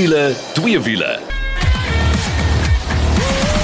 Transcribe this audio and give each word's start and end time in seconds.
Wiele, 0.00 0.32
twee 0.52 0.80
wiele. 0.80 1.18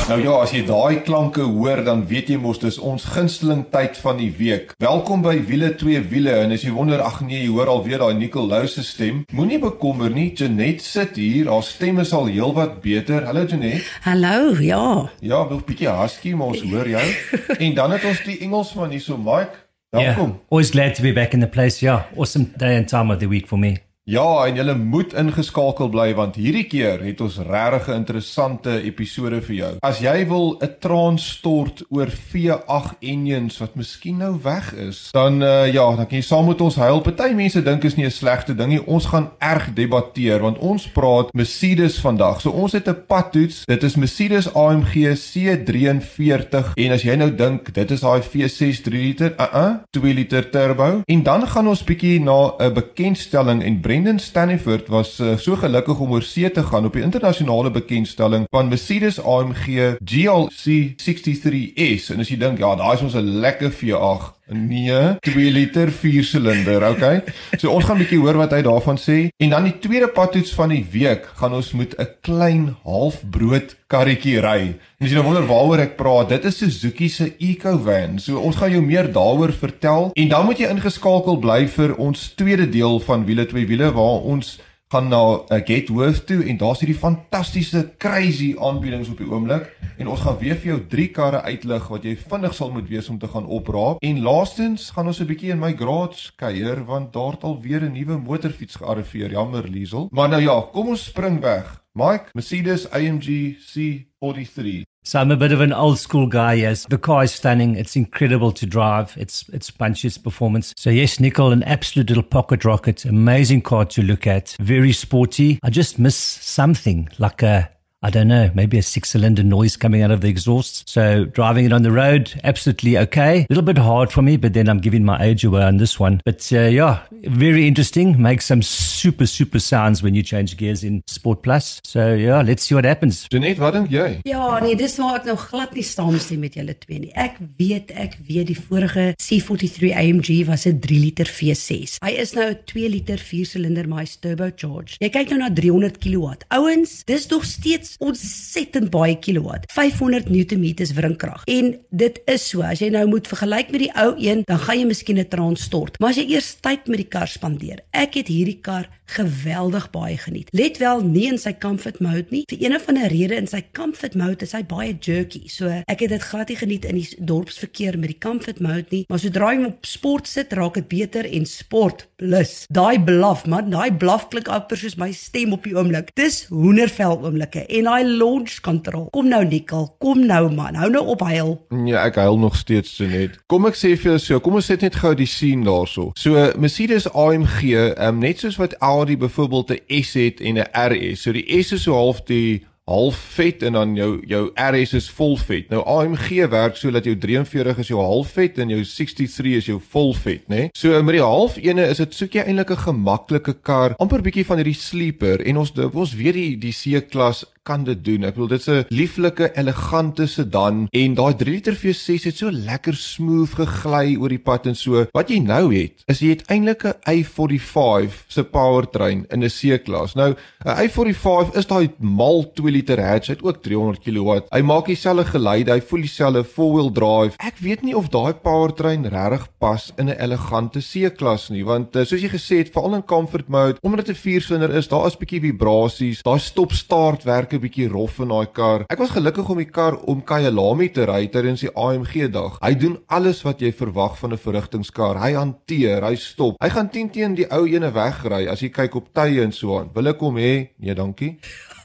Nou 0.08 0.18
ja, 0.20 0.34
as 0.42 0.50
jy 0.52 0.58
daai 0.68 0.98
klanke 1.06 1.46
hoor, 1.48 1.80
dan 1.86 2.02
weet 2.10 2.28
jy 2.28 2.36
mos 2.36 2.60
dis 2.60 2.76
ons 2.76 3.06
gunsteling 3.14 3.62
tyd 3.72 3.96
van 4.02 4.20
die 4.20 4.28
week. 4.36 4.74
Welkom 4.84 5.24
by 5.24 5.32
Wiele 5.48 5.70
twee 5.80 6.02
wiele 6.10 6.34
en 6.42 6.52
as 6.52 6.66
jy 6.66 6.74
wonder, 6.76 7.00
ag 7.00 7.22
nee, 7.24 7.38
jy 7.46 7.54
hoor 7.54 7.72
alweer 7.72 8.04
daai 8.04 8.20
Nicolou 8.20 8.60
se 8.68 8.84
stem. 8.84 9.22
Moenie 9.32 9.62
bekommer 9.64 10.12
nie, 10.12 10.26
Janet 10.36 10.84
sit 10.84 11.16
hier. 11.16 11.48
Haar 11.48 11.64
stem 11.64 12.04
is 12.04 12.12
al 12.12 12.28
heelwat 12.28 12.82
beter. 12.84 13.24
Hallo 13.30 13.46
Janet. 13.48 13.88
Hallo, 14.04 14.52
ja. 14.60 14.84
Ja, 15.24 15.40
wel 15.48 15.64
bietjie 15.64 15.88
husky, 16.02 16.36
maar 16.36 16.52
ons 16.52 16.66
hoor 16.68 16.92
jou. 16.98 17.08
en 17.70 17.80
dan 17.80 17.96
het 17.96 18.04
ons 18.12 18.20
die 18.28 18.42
Engelsman 18.44 18.92
hier 18.92 19.06
so, 19.08 19.16
Mike. 19.16 19.64
Welkom. 19.96 20.36
Yeah, 20.36 20.52
always 20.52 20.76
glad 20.76 21.00
to 21.00 21.08
be 21.08 21.16
back 21.16 21.32
in 21.32 21.40
the 21.40 21.48
place. 21.48 21.80
Yeah, 21.80 22.12
awesome 22.12 22.52
day 22.60 22.76
and 22.76 22.92
time 22.92 23.08
of 23.08 23.24
the 23.24 23.32
week 23.32 23.48
for 23.48 23.56
me. 23.56 23.85
Ja, 24.08 24.46
en 24.46 24.54
julle 24.54 24.76
moet 24.78 25.16
ingeskakel 25.18 25.88
bly 25.90 26.12
want 26.14 26.36
hierdie 26.38 26.68
keer 26.70 27.00
het 27.02 27.18
ons 27.24 27.40
regtig 27.42 27.88
'n 27.88 27.96
interessante 28.04 28.70
episode 28.86 29.40
vir 29.42 29.54
jou. 29.54 29.70
As 29.82 29.98
jy 29.98 30.28
wil 30.28 30.58
'n 30.62 30.76
traan 30.78 31.18
stort 31.18 31.82
oor 31.90 32.06
V8 32.06 32.94
engines 33.00 33.58
wat 33.58 33.74
miskien 33.74 34.18
nou 34.18 34.38
weg 34.42 34.74
is, 34.74 35.08
dan 35.10 35.42
uh, 35.42 35.66
ja, 35.72 35.96
dan 35.96 36.06
kan 36.06 36.18
jy 36.18 36.22
saam 36.22 36.46
met 36.46 36.60
ons 36.60 36.76
huil. 36.76 37.00
Party 37.00 37.32
mense 37.34 37.62
dink 37.62 37.84
is 37.84 37.96
nie 37.96 38.06
'n 38.06 38.10
slegte 38.10 38.54
ding 38.54 38.68
nie. 38.68 38.86
Ons 38.86 39.06
gaan 39.06 39.30
erg 39.38 39.74
debatteer 39.74 40.38
want 40.40 40.58
ons 40.58 40.86
praat 40.88 41.34
Mercedes 41.34 41.98
vandag. 41.98 42.40
So 42.40 42.50
ons 42.50 42.72
het 42.72 42.88
'n 42.88 43.06
padtoets. 43.06 43.64
Dit 43.64 43.82
is 43.82 43.96
Mercedes 43.96 44.54
AMG 44.54 45.16
C43 45.18 46.74
en 46.76 46.92
as 46.92 47.02
jy 47.02 47.16
nou 47.16 47.34
dink 47.34 47.74
dit 47.74 47.90
is 47.90 48.00
daai 48.00 48.22
V6 48.22 48.82
3 48.82 49.02
liter, 49.02 49.34
uh 49.40 49.46
uh, 49.54 49.74
2 49.90 50.14
liter 50.14 50.50
turbo 50.50 51.02
en 51.04 51.22
dan 51.22 51.46
gaan 51.46 51.66
ons 51.66 51.84
bietjie 51.84 52.20
na 52.20 52.54
'n 52.58 52.72
bekendstelling 52.72 53.64
en 53.64 53.80
Brendan 53.96 54.18
Stanford 54.18 54.88
was 54.88 55.20
uh, 55.20 55.38
so 55.38 55.56
gelukkig 55.56 56.00
om 56.04 56.10
oor 56.12 56.22
see 56.22 56.50
te 56.52 56.60
gaan 56.62 56.84
op 56.84 56.98
die 56.98 57.02
internasionale 57.02 57.70
bekendstelling 57.72 58.44
van 58.52 58.68
Mercedes 58.68 59.16
AMG 59.22 59.96
GLC 60.04 60.74
63S 61.00 62.10
en 62.12 62.20
as 62.20 62.28
jy 62.28 62.36
dink 62.42 62.60
ja, 62.60 62.74
daai 62.76 62.92
is 62.98 63.06
ons 63.06 63.16
'n 63.16 63.40
lekker 63.40 63.72
V8 63.72 64.36
Nee, 64.48 65.16
2 65.20 65.50
liter 65.50 65.90
4 65.90 66.24
silinder, 66.24 66.84
okay? 66.88 67.22
So 67.58 67.72
ons 67.72 67.84
gaan 67.84 67.96
'n 67.96 68.04
bietjie 68.04 68.20
hoor 68.20 68.36
wat 68.38 68.52
hy 68.54 68.62
daarvan 68.62 68.98
sê. 68.98 69.28
En 69.42 69.50
dan 69.50 69.64
die 69.64 69.78
tweede 69.78 70.06
padtoets 70.08 70.54
van 70.54 70.68
die 70.68 70.86
week 70.90 71.26
gaan 71.34 71.52
ons 71.52 71.72
met 71.72 71.98
'n 71.98 72.06
klein 72.20 72.76
halfbrood 72.84 73.74
karretjie 73.86 74.40
ry. 74.42 74.74
En 74.98 75.06
as 75.06 75.12
jy 75.12 75.18
nou 75.18 75.26
wonder 75.28 75.46
waaroor 75.46 75.82
ek 75.84 75.96
praat, 75.98 76.32
dit 76.32 76.46
is 76.48 76.58
Suzuki 76.58 77.08
se 77.12 77.28
EcoVan. 77.38 78.18
So 78.22 78.40
ons 78.42 78.58
gaan 78.58 78.74
jou 78.74 78.82
meer 78.82 79.10
daaroor 79.14 79.54
vertel 79.54 80.10
en 80.14 80.32
dan 80.32 80.46
moet 80.48 80.62
jy 80.62 80.70
ingeskakel 80.72 81.38
bly 81.42 81.60
vir 81.76 81.94
ons 82.02 82.28
tweede 82.38 82.66
deel 82.70 82.98
van 83.06 83.26
wiele 83.28 83.46
twee 83.46 83.68
wiele 83.68 83.92
waar 83.94 84.26
ons 84.26 84.56
gaan 84.92 85.08
na 85.10 85.20
uh, 85.20 85.58
Getworth 85.64 86.26
toe 86.26 86.44
en 86.46 86.58
daar's 86.60 86.80
hierdie 86.82 86.98
fantastiese 86.98 87.80
crazy 87.98 88.52
aanbiedings 88.54 89.08
op 89.10 89.18
die 89.18 89.26
oomblik. 89.26 89.66
En 89.98 90.10
ons 90.12 90.22
gaan 90.22 90.38
weer 90.38 90.54
vir 90.60 90.70
jou 90.70 90.78
drie 90.92 91.08
karre 91.10 91.40
uitlig 91.42 91.88
wat 91.90 92.06
jy 92.06 92.14
vinnig 92.20 92.54
sal 92.54 92.70
moet 92.70 92.86
wees 92.90 93.08
om 93.10 93.18
te 93.18 93.30
gaan 93.32 93.48
opraap 93.50 94.04
en 94.06 94.22
laastens 94.22 94.90
gaan 94.94 95.10
ons 95.10 95.20
'n 95.20 95.26
bietjie 95.26 95.50
in 95.50 95.58
my 95.58 95.72
garage 95.74 96.30
kuier 96.36 96.84
want 96.84 97.12
daar 97.12 97.34
het 97.34 97.44
al 97.44 97.60
weer 97.60 97.82
'n 97.82 97.92
nuwe 97.92 98.18
motorfiets 98.18 98.76
gearriveer. 98.76 99.30
Jammer 99.30 99.68
Liesel. 99.68 100.08
Maar 100.10 100.28
nou 100.28 100.42
ja 100.42 100.60
kom 100.72 100.88
ons 100.88 101.04
spring 101.04 101.40
weg. 101.40 101.82
Mike 101.92 102.30
Mercedes 102.32 102.90
AMG 102.90 103.56
C43 103.58 104.84
So 105.06 105.20
I'm 105.20 105.30
a 105.30 105.36
bit 105.36 105.52
of 105.52 105.60
an 105.60 105.72
old 105.72 106.00
school 106.00 106.26
guy. 106.26 106.54
Yes, 106.54 106.84
the 106.86 106.98
car 106.98 107.22
is 107.22 107.30
stunning. 107.30 107.76
It's 107.76 107.94
incredible 107.94 108.50
to 108.50 108.66
drive. 108.66 109.16
It's 109.16 109.48
it's 109.52 109.70
punches 109.70 110.18
performance. 110.18 110.74
So 110.76 110.90
yes, 110.90 111.20
Nickel, 111.20 111.52
an 111.52 111.62
absolute 111.62 112.08
little 112.08 112.24
pocket 112.24 112.64
rocket. 112.64 113.04
Amazing 113.04 113.62
car 113.62 113.84
to 113.84 114.02
look 114.02 114.26
at. 114.26 114.56
Very 114.58 114.92
sporty. 114.92 115.60
I 115.62 115.70
just 115.70 116.00
miss 116.00 116.16
something 116.16 117.08
like 117.20 117.44
a 117.44 117.70
I 118.06 118.10
don't 118.10 118.28
know, 118.28 118.52
maybe 118.54 118.78
a 118.78 118.82
six 118.82 119.10
cylinder 119.10 119.42
noise 119.42 119.76
coming 119.76 120.00
out 120.00 120.12
of 120.12 120.20
the 120.20 120.28
exhaust. 120.28 120.88
So 120.88 121.24
driving 121.24 121.64
it 121.64 121.72
on 121.72 121.82
the 121.82 121.90
road, 121.90 122.40
absolutely 122.44 122.96
okay. 122.98 123.40
A 123.40 123.46
little 123.48 123.64
bit 123.64 123.78
hard 123.78 124.12
for 124.12 124.22
me, 124.22 124.36
but 124.36 124.52
then 124.54 124.68
I'm 124.68 124.78
giving 124.78 125.04
my 125.04 125.20
age 125.20 125.44
away 125.44 125.64
on 125.64 125.78
this 125.78 125.98
one. 125.98 126.20
But 126.24 126.48
uh, 126.52 126.70
yeah, 126.70 127.00
very 127.10 127.66
interesting. 127.66 128.22
Makes 128.22 128.46
some 128.46 128.62
super, 128.62 129.26
super 129.26 129.58
sounds 129.58 130.04
when 130.04 130.14
you 130.14 130.22
change 130.22 130.56
gears 130.56 130.84
in 130.84 131.02
Sport 131.08 131.42
Plus. 131.42 131.80
So 131.82 132.14
yeah, 132.14 132.42
let's 132.42 132.62
see 132.62 132.76
what 132.76 132.84
happens. 132.84 133.26
Jeanette, 133.28 133.58
wat 133.58 133.74
dink 133.74 133.90
jy? 133.90 134.20
Ja, 134.24 134.60
nee, 134.62 134.78
dis 134.78 134.94
waar 135.02 135.18
ek 135.18 135.26
nou 135.26 135.34
glad 135.42 135.74
nie 135.74 135.82
saamstem 135.82 136.46
met 136.46 136.54
julle 136.60 136.78
twee 136.78 137.02
nie. 137.08 137.10
Ek 137.18 137.42
weet, 137.58 137.90
ek 137.90 138.14
weet 138.28 138.52
die 138.52 138.58
vorige 138.60 139.08
C43 139.18 139.90
AMG 139.98 140.30
was 140.46 140.68
'n 140.70 140.78
3 140.78 141.00
liter 141.08 141.26
V6. 141.26 141.98
Hy 142.06 142.14
is 142.22 142.36
nou 142.38 142.46
'n 142.54 142.62
2 142.70 142.88
liter 142.88 143.18
4 143.18 143.50
silinder 143.56 143.88
maar 143.88 144.06
hy's 144.06 144.14
turbocharged. 144.22 145.02
Jy 145.02 145.10
kyk 145.10 145.34
nou 145.34 145.42
na 145.42 145.50
300 145.50 145.98
kW. 145.98 146.38
Ouens, 146.54 147.02
dis 147.04 147.26
nog 147.34 147.42
steeds 147.42 147.95
ontsettend 147.98 148.90
baie 148.90 149.16
kilowatt. 149.18 149.66
500 149.72 150.28
Newtonmeters 150.28 150.92
wrinkrag. 150.96 151.44
En 151.44 151.72
dit 151.90 152.20
is 152.26 152.48
so, 152.48 152.62
as 152.66 152.82
jy 152.82 152.90
nou 152.94 153.06
moet 153.10 153.28
vergelyk 153.28 153.70
met 153.74 153.86
die 153.86 153.92
ou 153.94 154.14
een, 154.18 154.42
dan 154.46 154.58
gaan 154.58 154.78
jy 154.80 154.86
miskien 154.86 155.18
'n 155.18 155.28
traan 155.28 155.56
stort. 155.56 155.98
Maar 155.98 156.10
as 156.10 156.16
jy 156.16 156.26
eers 156.34 156.56
tyd 156.60 156.86
met 156.86 156.98
die 156.98 157.08
kar 157.08 157.28
spandeer. 157.28 157.80
Ek 157.92 158.14
het 158.14 158.28
hierdie 158.28 158.60
kar 158.60 158.88
geweldig 159.06 159.90
baie 159.94 160.18
geniet. 160.18 160.48
Let 160.56 160.78
wel 160.78 161.04
nie 161.04 161.26
in 161.30 161.38
sy 161.38 161.52
comfort 161.58 162.00
mode 162.04 162.26
nie. 162.34 162.44
Vir 162.50 162.64
een 162.64 162.76
of 162.76 162.88
ander 162.90 163.10
rede 163.12 163.38
in 163.38 163.48
sy 163.50 163.62
comfort 163.76 164.14
mode 164.18 164.46
is 164.46 164.54
hy 164.56 164.62
baie 164.66 164.96
jerky. 165.00 165.46
So 165.52 165.70
ek 165.70 166.04
het 166.04 166.14
dit 166.14 166.26
glad 166.30 166.50
nie 166.52 166.58
geniet 166.60 166.86
in 166.88 166.98
die 167.00 167.26
dorpsverkeer 167.28 167.98
met 167.98 168.14
die 168.14 168.20
comfort 168.22 168.60
mode 168.64 168.90
nie, 168.90 169.04
maar 169.10 169.22
sodra 169.22 169.52
jy 169.54 169.66
op 169.70 169.86
sport 169.88 170.30
sit, 170.30 170.54
raak 170.56 170.78
dit 170.80 170.88
beter 170.90 171.26
en 171.28 171.46
sport 171.48 172.06
plus. 172.20 172.64
Daai 172.72 172.98
blaf, 173.04 173.44
man, 173.50 173.70
daai 173.72 173.92
blaf 173.94 174.28
klink 174.32 174.48
amper 174.52 174.78
soos 174.80 174.96
my 175.00 175.10
stem 175.16 175.54
op 175.56 175.66
die 175.66 175.74
oomblik. 175.76 176.12
Dis 176.18 176.44
hoendervel 176.50 177.18
oomblikke 177.20 177.66
en 177.66 177.90
daai 177.90 178.08
launch 178.08 178.60
control. 178.64 179.08
Kom 179.14 179.30
nou 179.30 179.42
Nikkel, 179.46 179.88
kom 180.02 180.24
nou 180.26 180.48
man. 180.54 180.78
Hou 180.80 180.90
nou 180.92 181.04
op 181.14 181.24
huil. 181.28 181.54
Ja, 181.86 182.06
ek 182.06 182.18
huil 182.20 182.38
nog 182.40 182.56
steeds 182.58 182.94
so 182.96 183.08
net. 183.10 183.36
Kom 183.50 183.68
ek 183.68 183.78
sê 183.78 183.94
vir 183.94 184.14
jou 184.14 184.18
so, 184.22 184.40
kom 184.42 184.58
ons 184.58 184.68
sit 184.70 184.84
net 184.84 184.98
gou 185.00 185.12
die 185.16 185.28
scene 185.28 185.66
daarso. 185.66 186.10
So 186.18 186.48
Mercedes 186.60 187.08
AMG, 187.12 187.62
um, 187.94 188.20
net 188.24 188.42
soos 188.42 188.58
wat 188.60 188.76
Audi 188.96 189.16
byvoorbeeld 189.16 189.70
'n 189.70 190.02
S 190.02 190.14
het 190.14 190.40
en 190.40 190.58
'n 190.58 190.70
RS. 190.72 191.22
So 191.22 191.32
die 191.32 191.62
S 191.62 191.72
is 191.72 191.82
so 191.82 191.92
half 191.92 192.22
die 192.22 192.64
half 192.86 193.16
vet 193.34 193.62
en 193.62 193.72
dan 193.72 193.94
jou 193.98 194.20
jou 194.26 194.50
RS 194.54 194.92
is 194.92 195.08
vol 195.10 195.34
vet. 195.36 195.70
Nou 195.72 195.82
AMG 195.90 196.46
werk 196.50 196.76
so 196.78 196.90
dat 196.94 197.04
jou 197.04 197.16
43 197.18 197.80
is 197.82 197.88
jou 197.90 197.98
half 198.02 198.30
vet 198.36 198.60
en 198.62 198.70
jou 198.70 198.84
63 198.84 199.56
is 199.58 199.66
jou 199.66 199.80
vol 199.90 200.14
vet, 200.14 200.44
né? 200.46 200.56
Nee? 200.56 200.68
So 200.72 201.02
met 201.02 201.18
die 201.18 201.24
half 201.24 201.56
ene 201.58 201.88
is 201.90 201.98
dit 202.02 202.14
soek 202.14 202.38
jy 202.38 202.44
eintlik 202.46 202.70
'n 202.70 202.84
gemaklike 202.86 203.56
kar, 203.62 203.94
amper 203.98 204.22
bietjie 204.22 204.46
van 204.46 204.62
hierdie 204.62 204.78
sleeper 204.78 205.42
en 205.42 205.56
ons 205.56 205.72
ons 205.92 206.14
weet 206.14 206.34
die 206.34 206.56
die 206.56 206.72
C-klas 206.72 207.44
kan 207.66 207.84
dit 207.84 208.04
doen. 208.04 208.24
Ek 208.28 208.36
bedoel 208.38 208.54
dit's 208.54 208.70
'n 208.70 208.86
lieflike, 208.88 209.50
elegante 209.54 210.26
sedan 210.26 210.86
en 210.90 211.14
daai 211.14 211.34
3 211.34 211.56
liter 211.56 211.74
V6 211.74 212.26
het 212.28 212.36
so 212.36 212.50
lekker 212.52 212.94
smooth 212.94 213.54
gegly 213.56 214.16
oor 214.20 214.28
die 214.28 214.42
pad 214.42 214.66
en 214.70 214.76
so. 214.76 215.06
Wat 215.16 215.30
jy 215.32 215.38
nou 215.40 215.72
het, 215.74 216.04
is 216.06 216.20
jy 216.20 216.34
het 216.34 216.44
eintlik 216.52 216.84
'n 216.84 216.94
i45 217.10 218.24
se 218.28 218.44
powertrain 218.44 219.24
in 219.30 219.42
'n 219.42 219.50
C-klas. 219.50 220.14
Nou, 220.14 220.34
'n 220.64 220.76
i45 220.86 221.56
is 221.56 221.66
daai 221.66 221.90
mal 221.98 222.44
2 222.54 222.70
liter 222.70 223.00
hatch, 223.00 223.28
hy 223.28 223.34
het 223.34 223.42
ook 223.42 223.62
300 223.62 224.02
kW. 224.04 224.40
Hy 224.50 224.62
maak 224.62 224.86
dieselfde 224.86 225.24
geluid, 225.24 225.68
hy 225.68 225.80
voel 225.80 226.00
dieselfde 226.00 226.44
four-wheel 226.44 226.92
drive. 226.92 227.36
Ek 227.38 227.58
weet 227.58 227.82
nie 227.82 227.96
of 227.96 228.08
daai 228.08 228.34
powertrain 228.34 229.06
regtig 229.08 229.48
pas 229.58 229.92
in 229.96 230.08
'n 230.08 230.20
elegante 230.20 230.80
C-klas 230.80 231.48
nie, 231.50 231.64
want 231.64 231.96
uh, 231.96 232.04
soos 232.04 232.20
jy 232.20 232.28
gesê 232.28 232.58
het, 232.58 232.72
veral 232.72 232.94
in 232.94 233.04
comfort 233.04 233.48
mode, 233.48 233.78
omdat 233.82 234.06
dit 234.06 234.16
'n 234.16 234.20
4-silinder 234.20 234.74
is, 234.74 234.88
daar 234.88 235.06
is 235.06 235.14
'n 235.14 235.18
bietjie 235.24 235.40
vibrasies, 235.40 236.22
daai 236.22 236.38
stop-start 236.38 237.24
werk 237.24 237.52
'n 237.56 237.64
bietjie 237.64 237.88
rof 237.88 238.18
in 238.20 238.28
daai 238.28 238.46
kar. 238.52 238.84
Ek 238.88 238.98
was 238.98 239.10
gelukkig 239.10 239.48
om 239.48 239.58
die 239.58 239.70
kar 239.70 239.96
om 240.06 240.22
Kyalami 240.22 240.88
te 240.92 241.06
ry 241.06 241.26
tydens 241.26 241.60
die 241.60 241.72
AMG 241.74 242.30
dag. 242.30 242.58
Hy 242.60 242.74
doen 242.74 242.98
alles 243.08 243.42
wat 243.42 243.60
jy 243.60 243.72
verwag 243.72 244.18
van 244.18 244.32
'n 244.32 244.38
verrigtingskar. 244.38 245.20
Hy 245.20 245.32
hanteer, 245.32 246.04
hy 246.04 246.14
stop. 246.16 246.56
Hy 246.60 246.68
gaan 246.68 246.90
10 246.90 247.10
teen 247.10 247.34
die 247.34 247.48
ou 247.50 247.66
ene 247.66 247.90
wegry 247.92 248.46
as 248.48 248.60
jy 248.60 248.68
kyk 248.68 248.94
op 248.96 249.14
tye 249.14 249.42
en 249.42 249.52
so 249.52 249.78
aan. 249.78 249.90
Wil 249.94 250.08
ek 250.08 250.20
hom 250.20 250.36
hê? 250.36 250.68
Nee, 250.78 250.94
dankie. 250.94 251.38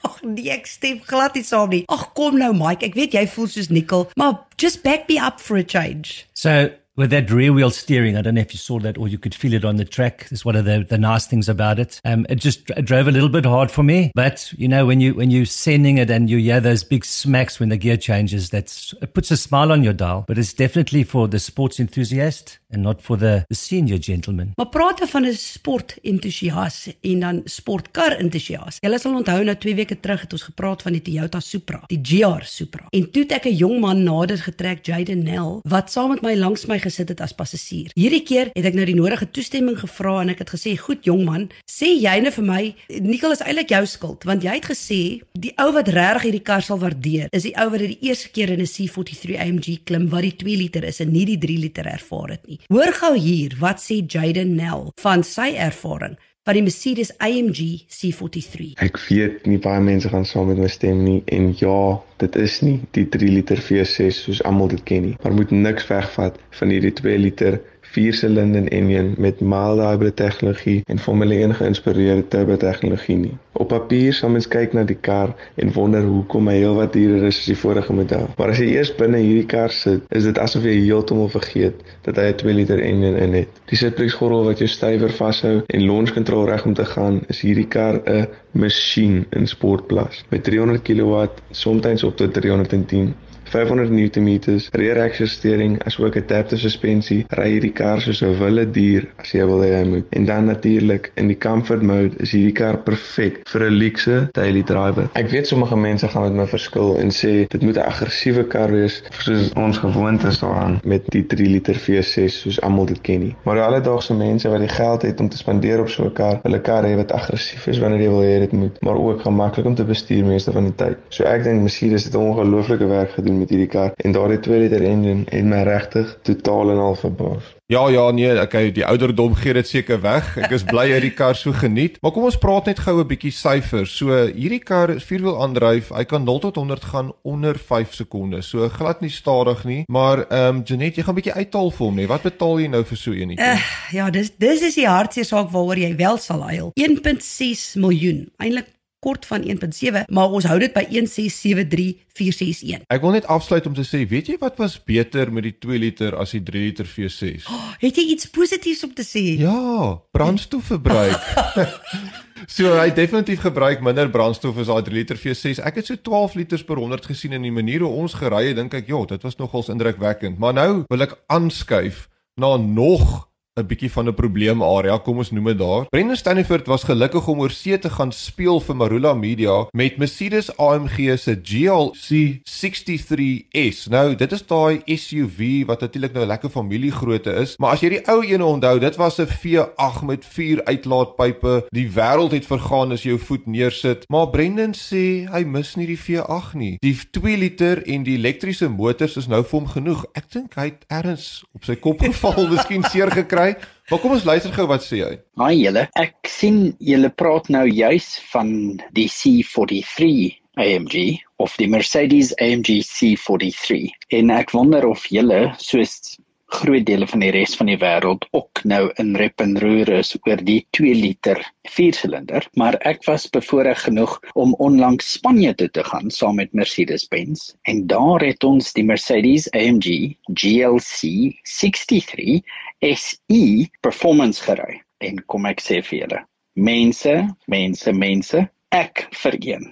Ag 0.03 0.21
nee, 0.23 0.49
ek 0.49 0.65
stem 0.65 0.99
glad 1.05 1.35
nie 1.35 1.43
saam 1.43 1.69
nie. 1.69 1.83
Ag 1.87 2.13
kom 2.17 2.37
nou 2.37 2.53
Mike, 2.53 2.85
ek 2.85 2.97
weet 2.97 3.13
jy 3.13 3.27
voel 3.27 3.47
soos 3.47 3.69
Nickel, 3.69 4.07
maar 4.17 4.47
just 4.57 4.83
back 4.83 5.07
me 5.09 5.19
up 5.21 5.39
for 5.39 5.57
a 5.57 5.63
change. 5.63 6.25
So 6.33 6.69
with 6.95 7.09
that 7.11 7.31
rear 7.31 7.53
wheel 7.53 7.71
steering, 7.71 8.17
I 8.17 8.21
don't 8.21 8.35
know 8.35 8.41
if 8.41 8.53
you 8.53 8.57
saw 8.59 8.79
that 8.79 8.97
or 8.97 9.07
you 9.07 9.17
could 9.17 9.33
feel 9.33 9.53
it 9.53 9.65
on 9.65 9.77
the 9.77 9.85
track. 9.85 10.27
It's 10.31 10.45
one 10.45 10.55
of 10.55 10.65
the, 10.65 10.85
the 10.87 10.97
nice 10.97 11.25
things 11.25 11.47
about 11.47 11.79
it. 11.79 11.99
Um, 12.03 12.25
it 12.29 12.35
just 12.35 12.69
it 12.71 12.85
drove 12.85 13.07
a 13.07 13.11
little 13.11 13.29
bit 13.29 13.45
hard 13.45 13.71
for 13.71 13.83
me, 13.83 14.11
but 14.15 14.51
you 14.57 14.67
know, 14.67 14.85
when 14.85 14.99
you, 14.99 15.15
when 15.15 15.31
you're 15.31 15.45
sending 15.45 15.97
it 15.97 16.09
and 16.09 16.29
you 16.29 16.37
hear 16.37 16.59
those 16.59 16.83
big 16.83 17.05
smacks 17.05 17.59
when 17.59 17.69
the 17.69 17.77
gear 17.77 17.97
changes, 17.97 18.49
that's, 18.49 18.93
it 19.01 19.13
puts 19.13 19.31
a 19.31 19.37
smile 19.37 19.71
on 19.71 19.83
your 19.83 19.93
dial, 19.93 20.25
but 20.27 20.37
it's 20.37 20.53
definitely 20.53 21.03
for 21.03 21.27
the 21.27 21.39
sports 21.39 21.79
enthusiast. 21.79 22.59
and 22.71 22.83
not 22.83 23.01
for 23.01 23.17
the, 23.17 23.45
the 23.49 23.55
senior 23.55 23.97
gentlemen. 23.99 24.51
Maar 24.55 24.69
praat 24.69 25.09
van 25.09 25.25
'n 25.25 25.33
sportentoesias 25.33 26.89
en 27.01 27.19
dan 27.19 27.41
sportkar 27.43 28.17
entoesias. 28.17 28.77
Julle 28.79 28.99
sal 28.99 29.15
onthou 29.15 29.43
nou 29.43 29.57
2 29.57 29.75
weke 29.75 29.99
terug 29.99 30.21
het 30.21 30.33
ons 30.33 30.41
gepraat 30.41 30.81
van 30.81 30.91
die 30.91 31.01
Toyota 31.01 31.39
Supra, 31.39 31.83
die 31.87 31.99
GR 32.01 32.43
Supra. 32.43 32.85
En 32.89 33.11
toe 33.11 33.21
het 33.21 33.31
ek 33.31 33.45
'n 33.45 33.55
jong 33.55 33.79
man 33.79 34.03
nader 34.03 34.37
getrek, 34.37 34.85
Jaden 34.85 35.23
Nell, 35.23 35.59
wat 35.63 35.91
saam 35.91 36.09
met 36.09 36.21
my 36.21 36.35
langs 36.35 36.65
my 36.65 36.79
gesit 36.81 37.09
het 37.13 37.21
as 37.21 37.33
passasier. 37.33 37.91
Hierdie 37.95 38.23
keer 38.25 38.51
het 38.55 38.65
ek 38.65 38.77
nou 38.77 38.85
die 38.85 38.97
nodige 38.97 39.29
toestemming 39.31 39.77
gevra 39.79 40.21
en 40.21 40.33
ek 40.33 40.43
het 40.43 40.53
gesê, 40.55 40.77
"Goed 40.77 41.05
jong 41.05 41.25
man, 41.25 41.49
sê 41.69 41.93
jy 41.99 42.31
vir 42.31 42.43
my, 42.43 42.75
Nicole 43.01 43.33
is 43.33 43.41
eintlik 43.41 43.69
jou 43.69 43.85
skuld, 43.85 44.23
want 44.23 44.43
jy 44.43 44.53
het 44.53 44.65
gesê 44.65 45.21
die 45.33 45.53
ou 45.57 45.71
wat 45.73 45.87
regtig 45.87 46.23
hierdie 46.23 46.43
kar 46.43 46.61
sal 46.61 46.79
waardeer, 46.79 47.27
is 47.31 47.43
die 47.43 47.55
ou 47.55 47.69
wat 47.69 47.79
dit 47.79 47.99
die 47.99 48.07
eerste 48.09 48.29
keer 48.29 48.49
in 48.49 48.61
'n 48.61 48.65
C43 48.65 49.37
AMG 49.39 49.83
klim 49.83 50.09
wat 50.09 50.21
die 50.21 50.35
2 50.35 50.57
liter 50.57 50.83
is 50.83 50.99
en 50.99 51.11
nie 51.11 51.25
die 51.25 51.37
3 51.37 51.57
liter 51.57 51.85
ervaar 51.85 52.29
het 52.29 52.47
nie." 52.47 52.59
Hoor 52.69 52.93
gou 52.93 53.17
hier 53.17 53.55
wat 53.59 53.79
sê 53.79 54.05
Jaden 54.05 54.55
Nell 54.55 54.91
van 55.01 55.23
sy 55.23 55.53
ervaring 55.55 56.17
van 56.43 56.57
die 56.57 56.63
Mercedes 56.63 57.11
AMG 57.17 57.85
C43. 57.87 58.71
Ek 58.81 58.97
weet 59.05 59.45
nie 59.45 59.59
baie 59.61 59.81
mense 59.85 60.09
gaan 60.09 60.25
saam 60.25 60.47
met 60.49 60.57
my 60.57 60.69
stem 60.73 61.03
nie 61.05 61.19
en 61.29 61.51
ja, 61.59 62.01
dit 62.23 62.37
is 62.41 62.55
nie 62.65 62.79
die 62.97 63.05
3 63.13 63.29
liter 63.35 63.61
V6 63.61 64.23
soos 64.25 64.41
almal 64.49 64.71
dit 64.73 64.81
ken 64.89 65.05
nie, 65.05 65.13
maar 65.21 65.35
moet 65.37 65.53
niks 65.53 65.85
wegvat 65.91 66.39
van 66.57 66.73
hierdie 66.73 66.95
2 66.97 67.21
liter 67.21 67.59
viersilinder 67.91 68.67
enjin 68.71 69.13
met 69.17 69.39
mild 69.41 69.81
hybrid 69.83 70.15
tegnologie 70.15 70.81
en 70.87 70.99
Formule 70.99 71.35
1 71.35 71.55
geïnspireerde 71.59 72.27
turbo 72.27 72.57
tegnologie 72.57 73.17
nie. 73.17 73.33
Op 73.59 73.67
papier 73.73 74.13
sal 74.15 74.31
mens 74.33 74.47
kyk 74.47 74.73
na 74.73 74.83
die 74.87 74.97
kar 75.07 75.33
en 75.61 75.73
wonder 75.75 76.05
hoekom 76.07 76.47
hy 76.49 76.57
heelwat 76.61 76.93
duurder 76.95 77.27
is 77.27 77.41
as 77.41 77.49
die 77.51 77.57
vorige 77.59 77.93
model. 77.93 78.29
Maar 78.37 78.53
as 78.53 78.61
jy 78.63 78.69
eers 78.75 78.93
binne 78.97 79.19
hierdie 79.21 79.47
kar 79.53 79.73
sit, 79.75 80.05
is 80.09 80.27
dit 80.29 80.39
asof 80.41 80.65
jy 80.67 80.77
heeltemal 80.79 81.29
vergeet 81.33 81.81
dat 82.07 82.19
hy 82.21 82.29
'n 82.31 82.37
2 82.43 82.53
liter 82.59 82.79
enjin 82.79 83.17
in 83.25 83.35
het. 83.41 83.61
Die 83.71 83.77
sitplekgordel 83.77 84.47
wat 84.49 84.63
jou 84.63 84.69
stywer 84.69 85.11
vashou 85.11 85.55
en 85.67 85.85
launch 85.85 86.13
control 86.13 86.47
reg 86.47 86.65
om 86.65 86.73
te 86.73 86.85
gaan, 86.85 87.21
is 87.27 87.41
hierdie 87.41 87.67
kar 87.67 88.01
'n 88.05 88.27
masjien 88.51 89.25
in 89.31 89.47
sportklas 89.47 90.23
met 90.29 90.43
300 90.43 90.81
kW, 90.81 91.27
soms 91.51 92.03
op 92.03 92.15
tot 92.17 92.33
310 92.33 93.13
500 93.51 93.89
Nm 93.91 94.59
rear 94.71 94.99
axle 95.03 95.27
steering 95.27 95.73
asook 95.83 96.15
'n 96.15 96.23
adaptive 96.23 96.61
suspensie 96.61 97.25
ry 97.35 97.47
hierdie 97.51 97.73
kar 97.75 97.99
soos 98.01 98.21
'n 98.23 98.37
wilde 98.39 98.65
dier 98.71 99.07
as 99.19 99.33
jy 99.35 99.45
wil 99.45 99.59
hê 99.65 99.71
hy 99.75 99.83
moet. 99.89 100.05
En 100.09 100.25
dan 100.25 100.45
natuurlik 100.45 101.11
in 101.15 101.27
die 101.27 101.37
comfort 101.37 101.81
mode 101.81 102.15
is 102.23 102.31
hierdie 102.31 102.55
kar 102.55 102.77
perfek 102.77 103.41
vir 103.51 103.61
'n 103.67 103.73
luxe 103.73 104.29
daily 104.31 104.63
driver. 104.63 105.09
Ek 105.13 105.29
weet 105.29 105.47
sommige 105.47 105.75
mense 105.75 106.07
gaan 106.07 106.23
met 106.23 106.33
my 106.33 106.47
verskil 106.47 106.95
en 106.97 107.11
sê 107.11 107.47
dit 107.47 107.61
moet 107.61 107.75
'n 107.75 107.89
aggressiewe 107.91 108.47
kar 108.47 108.71
wees 108.71 109.03
soos 109.19 109.51
ons 109.55 109.77
gewoond 109.77 110.23
is 110.23 110.39
daaraan 110.39 110.79
met 110.83 111.03
die 111.11 111.25
3 111.25 111.49
liter 111.49 111.75
V6 111.75 112.39
soos 112.43 112.61
almal 112.61 112.85
dit 112.85 113.01
ken 113.01 113.19
nie. 113.19 113.35
Maar 113.43 113.55
die 113.55 113.63
alledaagse 113.63 114.13
mense 114.13 114.49
wat 114.49 114.59
die 114.59 114.75
geld 114.79 115.01
het 115.01 115.19
om 115.19 115.29
te 115.29 115.37
spandeer 115.37 115.79
op 115.79 115.89
so 115.89 116.05
'n 116.05 116.13
kar, 116.13 116.39
hulle 116.43 116.61
kar 116.61 116.83
hê 116.83 116.95
wat 116.95 117.11
aggressief 117.11 117.67
is 117.67 117.79
wanneer 117.79 118.01
jy 118.01 118.09
wil 118.09 118.23
hê 118.23 118.39
dit 118.39 118.51
moet, 118.51 118.81
maar 118.81 118.95
ook 118.95 119.21
gemaklik 119.21 119.65
om 119.65 119.75
te 119.75 119.83
bestuur 119.83 120.25
meeste 120.25 120.51
van 120.51 120.63
die 120.63 120.75
tyd. 120.75 120.97
So 121.09 121.23
ek 121.23 121.43
dink 121.43 121.61
Mercedes 121.61 122.03
het 122.03 122.13
'n 122.13 122.17
ongelooflike 122.17 122.87
werk 122.87 123.11
gedoen 123.11 123.40
met 123.41 123.53
hierdie 123.53 123.71
kar 123.71 123.95
en 123.97 124.15
daardie 124.15 124.39
2 124.39 124.61
liter 124.65 124.85
engine 124.85 125.25
het 125.29 125.47
my 125.47 125.63
regtig 125.67 126.13
totaal 126.27 126.71
en 126.75 126.85
al 126.85 126.95
verbaas. 126.99 127.55
Ja 127.71 127.85
ja 127.89 128.11
nee, 128.11 128.41
okay, 128.41 128.71
die 128.75 128.83
ouderdom 128.85 129.35
gee 129.39 129.53
dit 129.55 129.67
seker 129.67 130.01
weg. 130.03 130.33
Ek 130.43 130.51
is 130.51 130.65
bly 130.67 130.89
hy 130.91 130.99
die 131.05 131.13
kar 131.15 131.37
so 131.39 131.55
geniet. 131.55 131.95
Maar 132.03 132.11
kom 132.11 132.25
ons 132.27 132.39
praat 132.41 132.67
net 132.67 132.81
gou 132.83 132.97
'n 132.99 133.07
bietjie 133.07 133.31
syfers. 133.31 133.93
So 133.95 134.11
hierdie 134.11 134.59
kar 134.59 134.91
is 134.91 135.07
vierwiel 135.07 135.39
aandryf. 135.39 135.93
Hy 135.95 136.03
kan 136.03 136.25
0 136.27 136.39
tot 136.39 136.55
100 136.59 136.83
gaan 136.83 137.13
onder 137.23 137.55
5 137.55 137.93
sekondes. 137.95 138.49
So 138.49 138.67
glad 138.69 139.01
nie 139.01 139.09
stadig 139.09 139.63
nie. 139.63 139.83
Maar 139.87 140.25
ehm 140.27 140.55
um, 140.55 140.61
Janet, 140.65 140.95
jy 140.95 141.03
gaan 141.03 141.15
'n 141.15 141.21
bietjie 141.21 141.33
uithaal 141.33 141.71
vir 141.71 141.85
hom 141.85 141.95
nie. 141.95 142.07
Wat 142.07 142.21
betaal 142.21 142.59
jy 142.59 142.67
nou 142.67 142.83
vir 142.83 142.97
so 142.97 143.11
een? 143.11 143.39
Uh, 143.39 143.61
ja, 143.91 144.09
dis 144.09 144.31
dis 144.37 144.61
is 144.61 144.75
die 144.75 144.87
hartseer 144.87 145.25
saak 145.25 145.49
waaroor 145.51 145.77
jy 145.77 145.95
wel 145.95 146.17
sal 146.17 146.43
huil. 146.43 146.71
1.6 146.75 147.79
miljoen. 147.79 148.27
Eintlik 148.37 148.67
kort 149.01 149.25
van 149.25 149.41
1.7, 149.43 150.05
maar 150.13 150.29
ons 150.29 150.45
hou 150.45 150.59
dit 150.61 150.73
by 150.75 150.85
1673461. 150.93 152.85
Ek 152.93 153.01
wil 153.01 153.15
net 153.17 153.25
afsluit 153.25 153.65
om 153.65 153.75
te 153.77 153.85
sê, 153.87 154.03
weet 154.09 154.29
jy 154.29 154.37
wat 154.41 154.61
was 154.61 154.77
beter 154.77 155.31
met 155.33 155.43
die 155.49 155.57
2 155.57 155.81
liter 155.81 156.17
as 156.21 156.35
die 156.37 156.43
3 156.45 156.65
liter 156.69 156.87
V6? 156.87 157.47
Oh, 157.51 157.71
het 157.81 157.97
jy 157.97 158.05
iets 158.13 158.29
positiefs 158.29 158.83
om 158.85 158.93
te 158.93 159.03
sê? 159.05 159.23
Ja, 159.41 160.01
brandstofverbruik. 160.13 161.21
So 162.49 162.73
hy 162.73 162.89
definitief 162.89 163.43
gebruik 163.43 163.83
minder 163.85 164.09
brandstof 164.09 164.57
as 164.61 164.69
daai 164.71 164.81
3 164.87 164.95
liter 164.97 165.19
V6. 165.19 165.61
Ek 165.61 165.77
het 165.77 165.91
so 165.91 165.95
12 166.01 166.39
liters 166.39 166.63
per 166.65 166.81
100 166.81 167.05
gesien 167.11 167.35
in 167.37 167.45
die 167.45 167.53
manier 167.53 167.85
hoe 167.85 167.91
ons 168.01 168.15
gery 168.17 168.47
het, 168.47 168.57
dink 168.57 168.73
ek, 168.77 168.89
ja, 168.89 169.01
dit 169.13 169.21
was 169.27 169.37
nogals 169.37 169.69
indrukwekkend. 169.69 170.39
Maar 170.41 170.57
nou 170.57 170.71
wil 170.89 171.05
ek 171.05 171.13
aanskuif 171.31 172.07
na 172.41 172.55
nog 172.57 173.30
'n 173.61 173.67
bietjie 173.67 173.91
van 173.91 174.07
'n 174.07 174.13
probleemarea, 174.13 174.97
kom 174.97 175.17
ons 175.17 175.31
noem 175.31 175.45
dit 175.45 175.57
daar. 175.57 175.85
Brendan 175.89 176.15
Stanford 176.15 176.67
was 176.67 176.83
gelukkig 176.83 177.27
om 177.27 177.39
oor 177.39 177.51
see 177.51 177.77
te 177.79 177.89
gaan 177.89 178.11
speel 178.11 178.59
vir 178.59 178.75
Marula 178.75 179.13
Media 179.13 179.67
met 179.71 179.97
Mercedes 179.97 180.57
AMG 180.57 181.17
se 181.19 181.39
GLC 181.43 182.41
63S. 182.43 183.87
Nou, 183.89 184.15
dit 184.15 184.31
is 184.31 184.45
daai 184.45 184.81
SUV 184.85 185.65
wat 185.65 185.81
natuurlik 185.81 186.13
nou 186.13 186.23
'n 186.23 186.27
lekker 186.27 186.49
familiegrootte 186.49 187.31
is, 187.31 187.57
maar 187.57 187.71
as 187.71 187.81
jy 187.81 187.89
die 187.89 188.07
ou 188.07 188.23
ene 188.23 188.45
onthou, 188.45 188.79
dit 188.79 188.95
was 188.95 189.19
'n 189.19 189.27
V8 189.27 190.03
met 190.05 190.25
vier 190.25 190.63
uitlaatpype. 190.65 191.65
Die 191.69 191.89
wêreld 191.89 192.31
het 192.31 192.45
vergaan 192.45 192.91
as 192.91 193.03
jy 193.03 193.11
jou 193.11 193.19
voet 193.19 193.45
neersit, 193.45 194.05
maar 194.09 194.29
Brendan 194.29 194.73
sê 194.73 195.27
hy 195.31 195.43
mis 195.43 195.75
nie 195.75 195.87
die 195.91 195.99
V8 195.99 196.55
nie. 196.55 196.77
Die 196.83 196.95
2 197.11 197.37
liter 197.37 197.83
en 197.87 198.05
die 198.07 198.17
elektriese 198.17 198.69
motors 198.69 199.17
is 199.17 199.27
nou 199.27 199.43
vir 199.43 199.59
hom 199.59 199.67
genoeg. 199.67 200.05
Ek 200.15 200.29
dink 200.31 200.55
hy 200.55 200.71
het 200.71 200.85
erns 200.91 201.43
op 201.55 201.65
sy 201.67 201.75
kop 201.75 201.99
geval, 202.03 202.47
miskien 202.53 202.85
seer 202.91 203.11
gekry 203.11 203.50
kry. 203.57 203.69
Maar 203.91 203.99
kom 203.99 204.15
ons 204.15 204.27
luister 204.27 204.53
gou 204.55 204.67
wat 204.71 204.85
sê 204.85 205.01
hy. 205.03 205.15
Haai 205.41 205.57
julle, 205.59 205.87
ek 205.99 206.29
sien 206.31 206.61
julle 206.79 207.11
praat 207.11 207.49
nou 207.53 207.65
juis 207.67 208.13
van 208.31 208.53
die 208.95 209.09
C43 209.11 210.37
AMG 210.61 211.19
of 211.43 211.55
die 211.59 211.67
Mercedes 211.71 212.33
AMG 212.39 212.81
C43. 212.87 213.91
En 214.19 214.31
ek 214.35 214.53
wonder 214.55 214.87
of 214.87 215.07
julle 215.11 215.47
soos 215.59 216.17
groot 216.51 216.85
dele 216.85 217.07
van 217.07 217.23
die 217.23 217.31
res 217.31 217.53
van 217.55 217.69
die 217.71 217.77
wêreld 217.79 218.25
ook 218.35 218.61
nou 218.67 218.81
in 219.01 219.13
rep 219.19 219.41
en 219.43 219.53
roer 219.63 219.89
is 219.97 220.11
oor 220.27 220.41
die 220.47 220.59
2 220.75 220.95
liter 220.97 221.39
viersilinder, 221.71 222.43
maar 222.59 222.75
ek 222.87 223.05
was 223.07 223.29
bevoorreg 223.31 223.85
genoeg 223.85 224.17
om 224.43 224.51
onlangs 224.65 225.13
Spanje 225.15 225.53
toe 225.61 225.69
te 225.77 225.85
gaan 225.87 226.11
saam 226.11 226.41
met 226.41 226.51
Mercedes-Benz 226.57 227.53
en 227.71 227.85
daar 227.91 228.23
het 228.25 228.43
ons 228.47 228.73
die 228.75 228.85
Mercedes 228.87 229.47
AMG 229.55 230.17
GLC 230.41 231.31
63 231.47 232.41
SE 232.81 233.41
performance 233.81 234.43
gery 234.45 234.81
en 235.01 235.21
kom 235.31 235.45
ek 235.49 235.61
sê 235.61 235.81
vir 235.85 236.03
julle 236.03 236.23
mense 236.55 237.15
mense 237.47 237.93
mense 237.93 238.45
ek 238.75 239.05
vergeen 239.23 239.67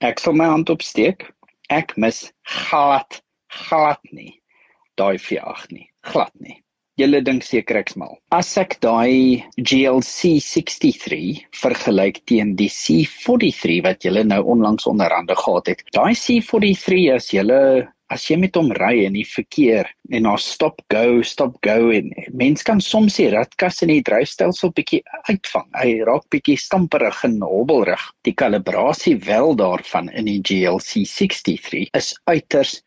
ek 0.00 0.22
sal 0.22 0.36
my 0.38 0.50
hand 0.50 0.70
opsteek 0.74 1.26
ek 1.70 1.96
mis 1.96 2.24
glad 2.56 3.22
glad 3.68 4.00
nie 4.12 4.32
daai 4.96 5.16
V8 5.18 5.72
nie 5.72 5.88
glad 6.02 6.32
nie. 6.40 6.58
Julle 7.00 7.22
dink 7.24 7.44
seker 7.46 7.78
ek's 7.80 7.96
mal. 7.96 8.18
As 8.36 8.50
ek 8.60 8.76
daai 8.84 9.40
GLC 9.56 10.36
63 10.44 11.40
vergelyk 11.56 12.20
teen 12.28 12.52
die 12.58 12.68
C43 12.68 13.80
wat 13.86 14.04
julle 14.04 14.26
nou 14.28 14.42
onlangs 14.54 14.86
onderhande 14.90 15.36
gehad 15.38 15.72
het. 15.72 15.84
Daai 15.96 16.12
C43 16.12 17.06
as 17.14 17.30
julle 17.32 17.62
as 18.12 18.26
jy 18.28 18.36
met 18.42 18.56
hom 18.58 18.70
ry 18.76 19.06
in 19.06 19.16
die 19.16 19.26
verkeer 19.26 19.88
en 20.12 20.26
daar 20.28 20.40
stop 20.42 20.82
go 20.92 21.22
stop 21.24 21.56
go 21.64 21.90
en 21.96 22.10
mens 22.36 22.64
kan 22.66 22.80
soms 22.84 23.16
die 23.20 23.30
radkas 23.32 23.80
in 23.86 23.92
die 23.94 24.02
dryfstelsel 24.04 24.72
bietjie 24.76 25.00
uitvang. 25.30 25.68
Hy 25.80 25.94
raak 26.08 26.26
bietjie 26.32 26.58
stamperig 26.60 27.22
en 27.28 27.38
hobbelrig. 27.40 28.02
Die 28.28 28.36
kalibrasie 28.36 29.16
wel 29.24 29.56
daarvan 29.56 30.10
in 30.12 30.28
die 30.28 30.40
GLC 30.44 31.06
63 31.08 31.88
is 31.96 32.12
uiters 32.28 32.80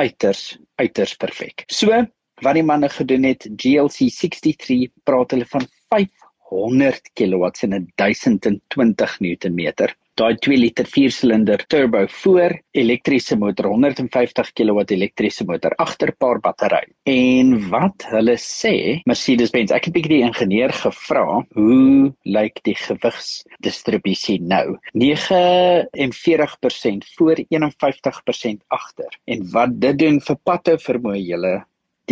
uiters 0.00 0.56
uiters 0.80 1.14
perfek. 1.20 1.66
So 1.68 1.92
wat 2.40 2.56
die 2.56 2.64
manne 2.64 2.88
gedoen 2.88 3.28
het 3.28 3.44
GLC 3.60 4.08
63 4.08 4.88
praat 5.04 5.34
hulle 5.34 5.48
van 5.50 5.66
500 5.92 7.12
kW 7.18 7.50
en 7.68 7.90
1020 8.00 9.18
Nm. 9.20 9.90
Daai 10.20 10.36
2 10.36 10.56
liter 10.60 10.84
4 10.84 11.12
silinder 11.16 11.62
turbo 11.72 12.02
voor, 12.12 12.52
elektriese 12.76 13.38
motor 13.40 13.70
150 13.70 14.50
kW 14.52 14.82
elektriese 14.92 15.46
motor 15.48 15.72
agter 15.80 16.12
paar 16.12 16.36
battery. 16.44 16.92
En 17.08 17.54
wat 17.72 18.04
hulle 18.10 18.34
sê, 18.36 19.00
Mercedes-Benz, 19.08 19.72
ek 19.72 19.88
het 19.88 19.96
bietjie 19.96 20.18
die 20.18 20.26
ingenieur 20.26 20.76
gevra, 20.76 21.24
hoe 21.56 22.12
lyk 22.36 22.60
die 22.68 22.76
gewigsdistribusie 22.76 24.44
nou? 24.44 24.76
49% 24.92 27.08
voor 27.16 27.40
51% 27.48 28.60
agter. 28.68 29.20
En 29.24 29.48
wat 29.56 29.80
dit 29.80 30.04
doen 30.04 30.20
vir 30.20 30.42
patte 30.44 30.76
vermoë 30.84 31.24
julle 31.24 31.56